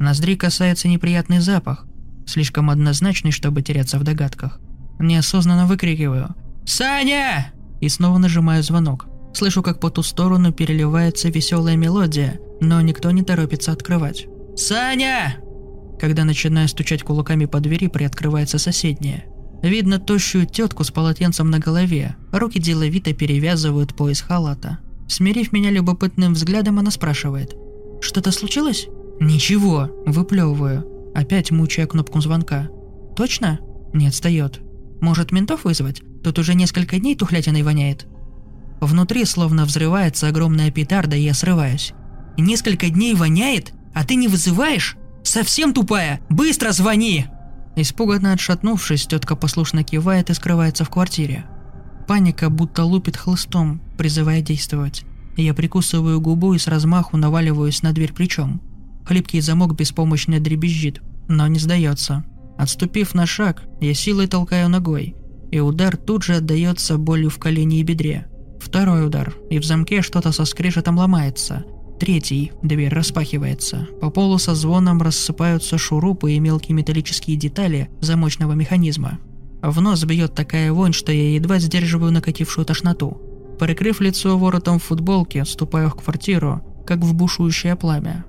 Ноздри 0.00 0.34
касается 0.34 0.88
неприятный 0.88 1.38
запах, 1.38 1.86
слишком 2.26 2.68
однозначный, 2.68 3.30
чтобы 3.30 3.62
теряться 3.62 3.98
в 4.00 4.02
догадках. 4.02 4.60
Неосознанно 4.98 5.66
выкрикиваю 5.66 6.34
«Саня!» 6.66 7.52
и 7.80 7.88
снова 7.88 8.18
нажимаю 8.18 8.64
звонок. 8.64 9.06
Слышу, 9.34 9.62
как 9.62 9.78
по 9.78 9.90
ту 9.90 10.02
сторону 10.02 10.52
переливается 10.52 11.28
веселая 11.28 11.76
мелодия, 11.76 12.40
но 12.60 12.80
никто 12.80 13.12
не 13.12 13.22
торопится 13.22 13.70
открывать. 13.70 14.26
«Саня!» 14.56 15.36
Когда 16.00 16.24
начинаю 16.24 16.66
стучать 16.68 17.04
кулаками 17.04 17.44
по 17.44 17.60
двери, 17.60 17.86
приоткрывается 17.86 18.58
соседняя. 18.58 19.26
Видно 19.62 19.98
тощую 19.98 20.46
тетку 20.46 20.84
с 20.84 20.90
полотенцем 20.90 21.50
на 21.50 21.58
голове, 21.58 22.16
руки 22.32 22.60
деловито 22.60 23.12
перевязывают 23.12 23.94
пояс 23.94 24.20
халата. 24.20 24.78
Смирив 25.08 25.52
меня 25.52 25.70
любопытным 25.70 26.34
взглядом, 26.34 26.78
она 26.78 26.90
спрашивает. 26.90 27.54
«Что-то 28.00 28.32
случилось?» 28.32 28.88
«Ничего»,– 29.20 29.90
выплевываю, 30.06 30.84
опять 31.14 31.50
мучая 31.50 31.86
кнопку 31.86 32.20
звонка. 32.20 32.68
«Точно?» 33.16 33.60
Не 33.94 34.08
отстает. 34.08 34.60
«Может, 35.00 35.32
ментов 35.32 35.64
вызвать? 35.64 36.02
Тут 36.22 36.38
уже 36.38 36.54
несколько 36.54 36.98
дней 36.98 37.16
тухлятиной 37.16 37.62
воняет». 37.62 38.06
Внутри 38.80 39.24
словно 39.24 39.64
взрывается 39.64 40.28
огромная 40.28 40.70
петарда, 40.70 41.16
и 41.16 41.22
я 41.22 41.34
срываюсь. 41.34 41.92
«Несколько 42.36 42.90
дней 42.90 43.14
воняет? 43.14 43.72
А 43.94 44.04
ты 44.04 44.16
не 44.16 44.28
вызываешь? 44.28 44.96
Совсем 45.22 45.72
тупая! 45.72 46.20
Быстро 46.28 46.72
звони!» 46.72 47.26
Испуганно 47.76 48.32
отшатнувшись, 48.32 49.06
тетка 49.06 49.36
послушно 49.36 49.84
кивает 49.84 50.30
и 50.30 50.34
скрывается 50.34 50.84
в 50.84 50.90
квартире. 50.90 51.44
Паника 52.08 52.48
будто 52.48 52.84
лупит 52.84 53.16
хлыстом, 53.16 53.82
призывая 53.98 54.40
действовать. 54.40 55.04
Я 55.36 55.52
прикусываю 55.52 56.20
губу 56.20 56.54
и 56.54 56.58
с 56.58 56.66
размаху 56.66 57.18
наваливаюсь 57.18 57.82
на 57.82 57.92
дверь 57.92 58.14
плечом. 58.14 58.62
Хлипкий 59.04 59.40
замок 59.40 59.76
беспомощно 59.76 60.40
дребезжит, 60.40 61.02
но 61.28 61.46
не 61.48 61.58
сдается. 61.58 62.24
Отступив 62.56 63.14
на 63.14 63.26
шаг, 63.26 63.64
я 63.82 63.92
силой 63.92 64.26
толкаю 64.26 64.70
ногой, 64.70 65.14
и 65.50 65.60
удар 65.60 65.98
тут 65.98 66.24
же 66.24 66.36
отдается 66.36 66.96
болью 66.96 67.28
в 67.28 67.38
колене 67.38 67.80
и 67.80 67.82
бедре. 67.82 68.26
Второй 68.58 69.06
удар, 69.06 69.34
и 69.50 69.58
в 69.58 69.64
замке 69.64 70.00
что-то 70.00 70.32
со 70.32 70.46
скрежетом 70.46 70.96
ломается. 70.96 71.64
Третий, 71.98 72.52
дверь 72.62 72.92
распахивается. 72.92 73.88
По 74.00 74.10
полу 74.10 74.36
со 74.36 74.54
звоном 74.54 75.00
рассыпаются 75.00 75.78
шурупы 75.78 76.32
и 76.32 76.38
мелкие 76.38 76.74
металлические 76.74 77.36
детали 77.36 77.88
замочного 78.00 78.52
механизма. 78.52 79.18
В 79.62 79.80
нос 79.80 80.04
бьет 80.04 80.34
такая 80.34 80.72
вонь, 80.72 80.92
что 80.92 81.10
я 81.10 81.34
едва 81.34 81.58
сдерживаю 81.58 82.12
накатившую 82.12 82.66
тошноту. 82.66 83.20
Прикрыв 83.58 84.00
лицо 84.00 84.36
воротом 84.36 84.78
в 84.78 84.84
футболке, 84.84 85.46
ступаю 85.46 85.88
в 85.88 85.94
квартиру, 85.94 86.62
как 86.86 86.98
в 86.98 87.14
бушующее 87.14 87.74
пламя. 87.76 88.26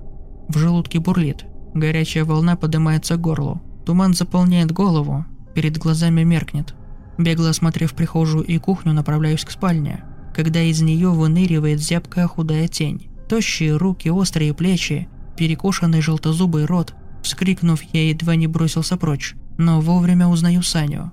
В 0.48 0.56
желудке 0.56 0.98
бурлит. 0.98 1.44
Горячая 1.74 2.24
волна 2.24 2.56
поднимается 2.56 3.16
к 3.16 3.20
горлу. 3.20 3.60
Туман 3.84 4.14
заполняет 4.14 4.72
голову, 4.72 5.26
перед 5.54 5.76
глазами 5.76 6.22
меркнет. 6.22 6.74
Бегло 7.18 7.50
осмотрев 7.50 7.92
прихожую 7.92 8.44
и 8.44 8.56
кухню, 8.58 8.94
направляюсь 8.94 9.44
к 9.44 9.50
спальне, 9.50 10.04
когда 10.34 10.62
из 10.62 10.80
нее 10.80 11.10
выныривает 11.10 11.80
зябкая 11.80 12.26
худая 12.26 12.68
тень. 12.68 13.10
Тощие 13.28 13.76
руки, 13.76 14.08
острые 14.08 14.54
плечи, 14.54 15.08
перекошенный 15.36 16.00
желтозубый 16.00 16.64
рот. 16.64 16.94
Вскрикнув, 17.22 17.82
я 17.92 18.08
едва 18.08 18.36
не 18.36 18.46
бросился 18.46 18.96
прочь, 18.96 19.34
но 19.58 19.80
вовремя 19.80 20.28
узнаю 20.28 20.62
Саню. 20.62 21.12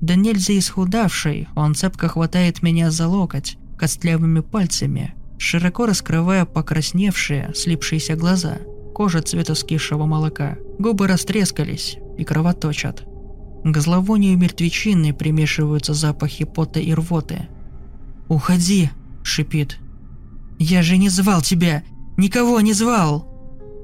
Да 0.00 0.14
нельзя 0.14 0.56
исхудавший, 0.58 1.48
он 1.56 1.74
цепко 1.74 2.08
хватает 2.08 2.62
меня 2.62 2.90
за 2.90 3.08
локоть, 3.08 3.56
костлявыми 3.78 4.40
пальцами, 4.40 5.14
широко 5.38 5.86
раскрывая 5.86 6.44
покрасневшие, 6.44 7.52
слипшиеся 7.54 8.14
глаза– 8.14 8.58
кожа 8.96 9.20
цвета 9.20 9.54
скисшего 9.54 10.06
молока, 10.06 10.56
губы 10.78 11.06
растрескались 11.06 11.98
и 12.16 12.24
кровоточат. 12.24 13.04
К 13.62 13.78
зловонию 13.78 14.38
мертвечины 14.38 15.12
примешиваются 15.12 15.92
запахи 15.92 16.46
пота 16.46 16.80
и 16.80 16.94
рвоты. 16.94 17.46
«Уходи!»– 18.28 18.88
шипит. 19.22 19.76
«Я 20.58 20.82
же 20.82 20.96
не 20.96 21.08
звал 21.08 21.42
тебя! 21.42 21.82
Никого 22.16 22.60
не 22.60 22.72
звал!» 22.72 23.28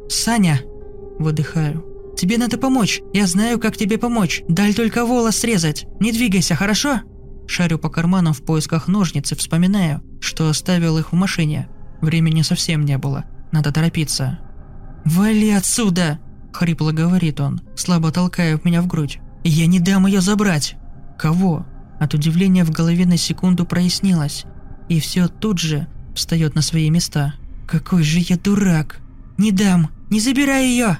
«Саня!»– 0.08 0.60
выдыхаю. 1.18 1.84
«Тебе 2.16 2.38
надо 2.38 2.58
помочь! 2.58 3.00
Я 3.12 3.26
знаю, 3.26 3.58
как 3.58 3.76
тебе 3.76 3.98
помочь! 3.98 4.42
Дай 4.48 4.72
только 4.72 5.04
волос 5.04 5.36
срезать! 5.36 5.86
Не 6.00 6.12
двигайся, 6.12 6.54
хорошо?» 6.54 7.00
Шарю 7.46 7.78
по 7.78 7.90
карманам 7.90 8.32
в 8.32 8.42
поисках 8.42 8.88
ножниц 8.88 9.32
и 9.32 9.34
вспоминаю, 9.34 10.02
что 10.20 10.48
оставил 10.48 10.98
их 10.98 11.12
в 11.12 11.16
машине. 11.16 11.68
Времени 12.00 12.42
совсем 12.42 12.84
не 12.84 12.96
было. 12.98 13.24
Надо 13.50 13.72
торопиться. 13.72 14.38
«Вали 15.04 15.50
отсюда!»– 15.50 16.20
хрипло 16.52 16.92
говорит 16.92 17.40
он, 17.40 17.60
слабо 17.76 18.12
толкая 18.12 18.60
меня 18.64 18.82
в 18.82 18.86
грудь. 18.86 19.18
«Я 19.44 19.66
не 19.66 19.80
дам 19.80 20.06
ее 20.06 20.20
забрать!» 20.20 20.76
«Кого?» 21.18 21.66
От 22.00 22.14
удивления 22.14 22.64
в 22.64 22.70
голове 22.70 23.06
на 23.06 23.16
секунду 23.16 23.64
прояснилось, 23.64 24.44
и 24.88 24.98
все 24.98 25.28
тут 25.28 25.58
же 25.58 25.86
встает 26.14 26.54
на 26.54 26.62
свои 26.62 26.90
места. 26.90 27.34
«Какой 27.66 28.02
же 28.02 28.18
я 28.18 28.36
дурак! 28.36 29.00
Не 29.38 29.50
дам! 29.52 29.90
Не 30.10 30.20
забирай 30.20 30.66
ее!» 30.66 30.98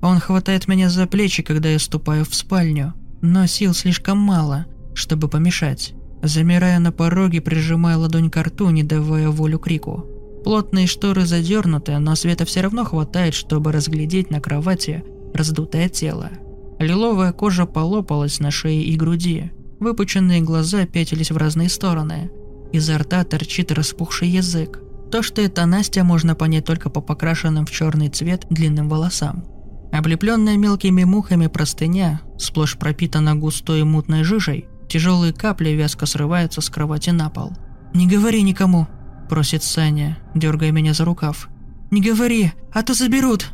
Он 0.00 0.20
хватает 0.20 0.68
меня 0.68 0.90
за 0.90 1.06
плечи, 1.06 1.42
когда 1.42 1.68
я 1.68 1.78
ступаю 1.78 2.24
в 2.24 2.34
спальню, 2.34 2.94
но 3.20 3.46
сил 3.46 3.74
слишком 3.74 4.18
мало, 4.18 4.66
чтобы 4.94 5.28
помешать. 5.28 5.94
Замирая 6.22 6.78
на 6.78 6.92
пороге, 6.92 7.40
прижимая 7.40 7.96
ладонь 7.96 8.30
к 8.30 8.42
рту, 8.42 8.70
не 8.70 8.82
давая 8.82 9.28
волю 9.28 9.58
крику. 9.58 10.06
Плотные 10.44 10.86
шторы 10.86 11.26
задернуты, 11.26 11.98
но 11.98 12.14
света 12.14 12.44
все 12.44 12.60
равно 12.60 12.84
хватает, 12.84 13.34
чтобы 13.34 13.72
разглядеть 13.72 14.30
на 14.30 14.40
кровати 14.40 15.04
раздутое 15.34 15.88
тело. 15.88 16.30
Лиловая 16.78 17.32
кожа 17.32 17.66
полопалась 17.66 18.40
на 18.40 18.50
шее 18.50 18.82
и 18.82 18.96
груди. 18.96 19.50
Выпученные 19.80 20.40
глаза 20.40 20.86
пятились 20.86 21.30
в 21.30 21.36
разные 21.36 21.68
стороны. 21.68 22.30
Изо 22.72 22.98
рта 22.98 23.24
торчит 23.24 23.72
распухший 23.72 24.28
язык. 24.28 24.80
То, 25.10 25.22
что 25.22 25.40
это 25.40 25.64
Настя, 25.64 26.04
можно 26.04 26.34
понять 26.34 26.66
только 26.66 26.90
по 26.90 27.00
покрашенным 27.00 27.64
в 27.64 27.70
черный 27.70 28.08
цвет 28.08 28.46
длинным 28.50 28.88
волосам. 28.88 29.44
Облепленная 29.90 30.58
мелкими 30.58 31.04
мухами 31.04 31.46
простыня, 31.46 32.20
сплошь 32.38 32.76
пропитана 32.76 33.34
густой 33.34 33.84
мутной 33.84 34.22
жижей, 34.22 34.66
тяжелые 34.88 35.32
капли 35.32 35.70
вязко 35.70 36.04
срываются 36.04 36.60
с 36.60 36.68
кровати 36.68 37.10
на 37.10 37.30
пол. 37.30 37.52
«Не 37.94 38.06
говори 38.06 38.42
никому»,– 38.42 38.86
просит 39.30 39.62
Саня, 39.62 40.18
дергая 40.34 40.72
меня 40.72 40.92
за 40.92 41.06
рукав. 41.06 41.48
«Не 41.90 42.02
говори, 42.02 42.52
а 42.72 42.82
то 42.82 42.92
заберут!» 42.92 43.50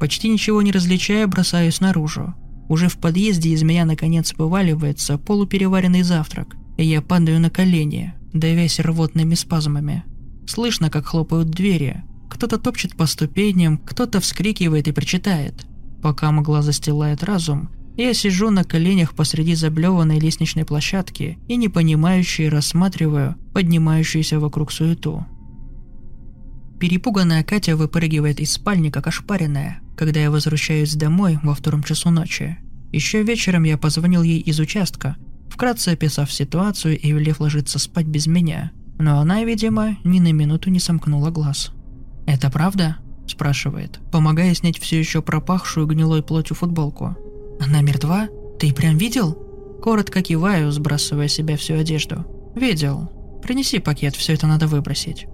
Почти 0.00 0.28
ничего 0.30 0.62
не 0.62 0.72
различая, 0.72 1.26
бросаюсь 1.26 1.80
наружу. 1.80 2.34
Уже 2.68 2.88
в 2.88 2.96
подъезде 2.96 3.50
из 3.50 3.62
меня 3.62 3.84
наконец 3.84 4.34
вываливается 4.36 5.18
полупереваренный 5.18 6.02
завтрак, 6.02 6.56
я 6.84 7.02
падаю 7.02 7.40
на 7.40 7.50
колени, 7.50 8.14
давясь 8.32 8.80
рвотными 8.80 9.34
спазмами. 9.34 10.04
Слышно, 10.46 10.90
как 10.90 11.06
хлопают 11.06 11.50
двери. 11.50 12.04
Кто-то 12.28 12.58
топчет 12.58 12.96
по 12.96 13.06
ступеням, 13.06 13.78
кто-то 13.78 14.20
вскрикивает 14.20 14.88
и 14.88 14.92
причитает. 14.92 15.66
Пока 16.02 16.30
мгла 16.30 16.62
застилает 16.62 17.24
разум, 17.24 17.70
я 17.96 18.12
сижу 18.12 18.50
на 18.50 18.62
коленях 18.62 19.14
посреди 19.14 19.54
заблеванной 19.54 20.18
лестничной 20.18 20.64
площадки 20.64 21.38
и 21.48 21.56
непонимающе 21.56 22.48
рассматриваю 22.48 23.36
поднимающуюся 23.54 24.38
вокруг 24.38 24.70
суету. 24.70 25.26
Перепуганная 26.78 27.42
Катя 27.42 27.74
выпрыгивает 27.74 28.38
из 28.38 28.52
спальни, 28.52 28.90
как 28.90 29.06
ошпаренная, 29.06 29.80
когда 29.96 30.20
я 30.20 30.30
возвращаюсь 30.30 30.94
домой 30.94 31.38
во 31.42 31.54
втором 31.54 31.82
часу 31.82 32.10
ночи. 32.10 32.58
Еще 32.92 33.22
вечером 33.22 33.64
я 33.64 33.78
позвонил 33.78 34.22
ей 34.22 34.40
из 34.40 34.60
участка, 34.60 35.16
вкратце 35.50 35.90
описав 35.90 36.32
ситуацию 36.32 36.98
и 36.98 37.12
велев 37.12 37.40
ложиться 37.40 37.78
спать 37.78 38.06
без 38.06 38.26
меня. 38.26 38.72
Но 38.98 39.20
она, 39.20 39.44
видимо, 39.44 39.96
ни 40.04 40.20
на 40.20 40.32
минуту 40.32 40.70
не 40.70 40.80
сомкнула 40.80 41.30
глаз. 41.30 41.72
«Это 42.26 42.50
правда?»– 42.50 42.96
спрашивает, 43.26 44.00
помогая 44.10 44.54
снять 44.54 44.78
все 44.78 44.98
еще 44.98 45.22
пропахшую 45.22 45.86
гнилой 45.86 46.22
плотью 46.22 46.56
футболку. 46.56 47.16
«Она 47.60 47.82
мертва? 47.82 48.28
Ты 48.58 48.72
прям 48.72 48.96
видел?» 48.96 49.34
Коротко 49.82 50.22
киваю, 50.22 50.72
сбрасывая 50.72 51.28
себя 51.28 51.56
всю 51.56 51.74
одежду. 51.74 52.24
«Видел. 52.56 53.10
Принеси 53.42 53.78
пакет, 53.78 54.16
все 54.16 54.32
это 54.32 54.46
надо 54.46 54.66
выбросить. 54.66 55.26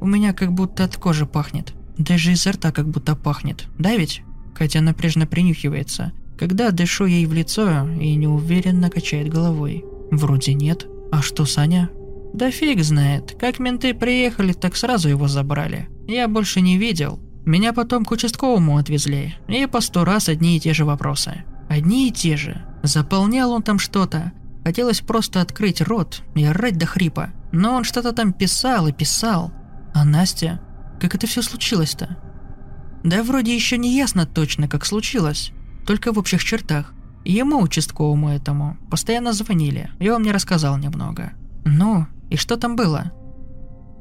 У 0.00 0.06
меня 0.06 0.32
как 0.32 0.52
будто 0.52 0.84
от 0.84 0.96
кожи 0.96 1.24
пахнет. 1.24 1.72
Даже 1.96 2.32
изо 2.32 2.52
рта 2.52 2.72
как 2.72 2.88
будто 2.88 3.14
пахнет. 3.16 3.66
Да 3.78 3.96
ведь?» 3.96 4.22
Катя 4.54 4.80
напряжно 4.80 5.26
принюхивается, 5.26 6.12
когда 6.44 6.72
дышу 6.72 7.06
ей 7.06 7.24
в 7.24 7.32
лицо 7.32 7.88
и 7.98 8.14
неуверенно 8.16 8.90
качает 8.90 9.30
головой. 9.30 9.82
«Вроде 10.10 10.52
нет. 10.52 10.86
А 11.10 11.22
что, 11.22 11.46
Саня?» 11.46 11.88
«Да 12.34 12.50
фиг 12.50 12.84
знает. 12.84 13.34
Как 13.40 13.58
менты 13.58 13.94
приехали, 13.94 14.52
так 14.52 14.76
сразу 14.76 15.08
его 15.08 15.26
забрали. 15.26 15.88
Я 16.06 16.28
больше 16.28 16.60
не 16.60 16.76
видел. 16.76 17.18
Меня 17.46 17.72
потом 17.72 18.04
к 18.04 18.10
участковому 18.10 18.76
отвезли. 18.76 19.36
И 19.48 19.64
по 19.64 19.80
сто 19.80 20.04
раз 20.04 20.28
одни 20.28 20.58
и 20.58 20.60
те 20.60 20.74
же 20.74 20.84
вопросы. 20.84 21.44
Одни 21.70 22.08
и 22.08 22.12
те 22.12 22.36
же. 22.36 22.62
Заполнял 22.82 23.50
он 23.50 23.62
там 23.62 23.78
что-то. 23.78 24.32
Хотелось 24.64 25.00
просто 25.00 25.40
открыть 25.40 25.80
рот 25.80 26.20
и 26.34 26.44
орать 26.44 26.76
до 26.76 26.84
хрипа. 26.84 27.30
Но 27.52 27.72
он 27.72 27.84
что-то 27.84 28.12
там 28.12 28.34
писал 28.34 28.86
и 28.86 28.92
писал. 28.92 29.50
А 29.94 30.04
Настя? 30.04 30.60
Как 31.00 31.14
это 31.14 31.26
все 31.26 31.40
случилось-то? 31.40 32.18
Да 33.02 33.22
вроде 33.22 33.54
еще 33.54 33.78
не 33.78 33.96
ясно 33.96 34.26
точно, 34.26 34.68
как 34.68 34.84
случилось. 34.84 35.52
Только 35.86 36.12
в 36.12 36.18
общих 36.18 36.42
чертах. 36.42 36.92
Ему, 37.24 37.60
участковому 37.60 38.30
этому, 38.30 38.76
постоянно 38.90 39.32
звонили, 39.32 39.90
и 39.98 40.10
он 40.10 40.22
мне 40.22 40.32
рассказал 40.32 40.76
немного. 40.76 41.32
Ну, 41.64 42.06
и 42.30 42.36
что 42.36 42.56
там 42.56 42.76
было? 42.76 43.12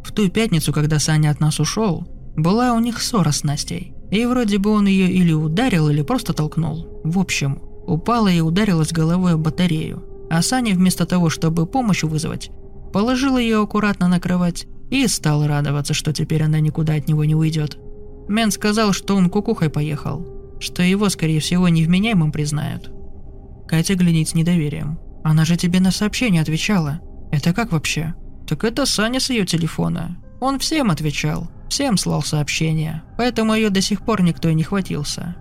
В 0.04 0.12
ту 0.12 0.30
пятницу, 0.30 0.74
когда 0.74 1.00
Саня 1.00 1.30
от 1.30 1.40
нас 1.40 1.60
ушел, 1.60 2.08
была 2.36 2.74
у 2.74 2.80
них 2.80 3.02
ссора 3.02 3.32
с 3.32 3.44
Настей. 3.44 3.94
И 4.12 4.26
вроде 4.26 4.58
бы 4.58 4.70
он 4.70 4.86
ее 4.86 5.10
или 5.10 5.32
ударил, 5.32 5.90
или 5.90 6.02
просто 6.02 6.34
толкнул. 6.34 7.02
В 7.04 7.18
общем, 7.18 7.60
упала 7.88 8.28
и 8.28 8.42
ударилась 8.42 8.92
головой 8.92 9.34
об 9.34 9.42
батарею. 9.42 10.04
А 10.30 10.42
Саня 10.42 10.74
вместо 10.74 11.06
того, 11.06 11.30
чтобы 11.30 11.66
помощь 11.66 12.04
вызвать, 12.04 12.52
положил 12.92 13.38
ее 13.38 13.62
аккуратно 13.62 14.08
на 14.08 14.20
кровать 14.20 14.68
и 14.90 15.08
стал 15.08 15.48
радоваться, 15.48 15.94
что 15.94 16.12
теперь 16.14 16.44
она 16.44 16.60
никуда 16.60 16.96
от 16.96 17.08
него 17.08 17.24
не 17.24 17.36
уйдет. 17.36 17.78
Мен 18.28 18.52
сказал, 18.52 18.94
что 18.94 19.16
он 19.16 19.30
кукухой 19.30 19.70
поехал, 19.70 20.26
что 20.64 20.82
его, 20.82 21.10
скорее 21.10 21.40
всего, 21.40 21.68
невменяемым 21.68 22.32
признают. 22.32 22.92
Катя 23.68 23.96
глядит 23.96 24.30
с 24.30 24.36
недоверием. 24.36 25.00
Она 25.24 25.46
же 25.46 25.58
тебе 25.58 25.80
на 25.80 25.92
сообщение 25.92 26.42
отвечала. 26.42 27.02
Это 27.32 27.54
как 27.54 27.72
вообще? 27.72 28.14
Так 28.48 28.64
это 28.64 28.86
Саня 28.86 29.20
с 29.20 29.30
ее 29.30 29.46
телефона. 29.46 30.18
Он 30.40 30.60
всем 30.60 30.92
отвечал, 30.92 31.50
всем 31.70 31.98
слал 31.98 32.22
сообщения, 32.22 33.04
поэтому 33.18 33.54
ее 33.54 33.70
до 33.70 33.82
сих 33.82 34.04
пор 34.04 34.22
никто 34.22 34.50
и 34.50 34.54
не 34.54 34.64
хватился. 34.64 35.36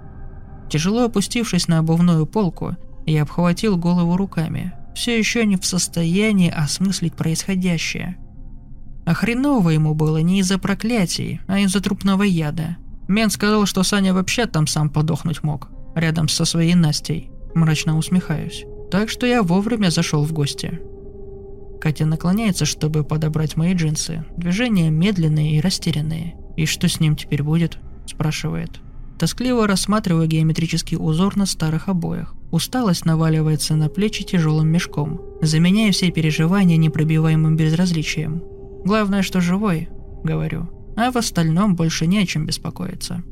Тяжело 0.70 1.04
опустившись 1.04 1.68
на 1.68 1.78
обувную 1.78 2.26
полку, 2.26 2.76
я 3.04 3.22
обхватил 3.22 3.76
голову 3.76 4.16
руками, 4.16 4.72
все 4.94 5.18
еще 5.18 5.44
не 5.44 5.56
в 5.56 5.66
состоянии 5.66 6.50
осмыслить 6.50 7.14
происходящее. 7.14 8.16
А 9.04 9.14
хреново 9.14 9.70
ему 9.70 9.94
было 9.94 10.18
не 10.18 10.40
из-за 10.40 10.58
проклятий, 10.58 11.40
а 11.48 11.58
из-за 11.58 11.80
трупного 11.80 12.22
яда. 12.22 12.76
Мен 13.08 13.30
сказал, 13.30 13.66
что 13.66 13.82
Саня 13.82 14.14
вообще 14.14 14.46
там 14.46 14.66
сам 14.66 14.90
подохнуть 14.90 15.42
мог, 15.42 15.68
рядом 15.94 16.28
со 16.28 16.44
своей 16.44 16.74
Настей. 16.74 17.30
Мрачно 17.54 17.98
усмехаюсь. 17.98 18.64
Так 18.90 19.10
что 19.10 19.26
я 19.26 19.42
вовремя 19.42 19.90
зашел 19.90 20.24
в 20.24 20.32
гости. 20.32 20.80
Катя 21.80 22.06
наклоняется, 22.06 22.64
чтобы 22.64 23.02
подобрать 23.02 23.56
мои 23.56 23.74
джинсы. 23.74 24.24
Движения 24.36 24.90
медленные 24.90 25.56
и 25.56 25.60
растерянные. 25.60 26.36
«И 26.56 26.66
что 26.66 26.88
с 26.88 27.00
ним 27.00 27.16
теперь 27.16 27.42
будет?»– 27.42 27.78
спрашивает. 28.06 28.80
Тоскливо 29.18 29.66
рассматриваю 29.66 30.26
геометрический 30.26 30.96
узор 30.96 31.36
на 31.36 31.46
старых 31.46 31.88
обоях. 31.88 32.34
Усталость 32.50 33.04
наваливается 33.04 33.74
на 33.74 33.88
плечи 33.88 34.24
тяжелым 34.24 34.68
мешком, 34.68 35.20
заменяя 35.40 35.90
все 35.92 36.10
переживания 36.10 36.76
непробиваемым 36.76 37.56
безразличием. 37.56 38.42
Главное, 38.84 39.22
что 39.22 39.40
живой, 39.40 39.88
говорю, 40.22 40.68
а 40.96 41.10
в 41.10 41.16
остальном 41.16 41.74
больше 41.74 42.06
не 42.06 42.18
о 42.18 42.26
чем 42.26 42.46
беспокоиться. 42.46 43.22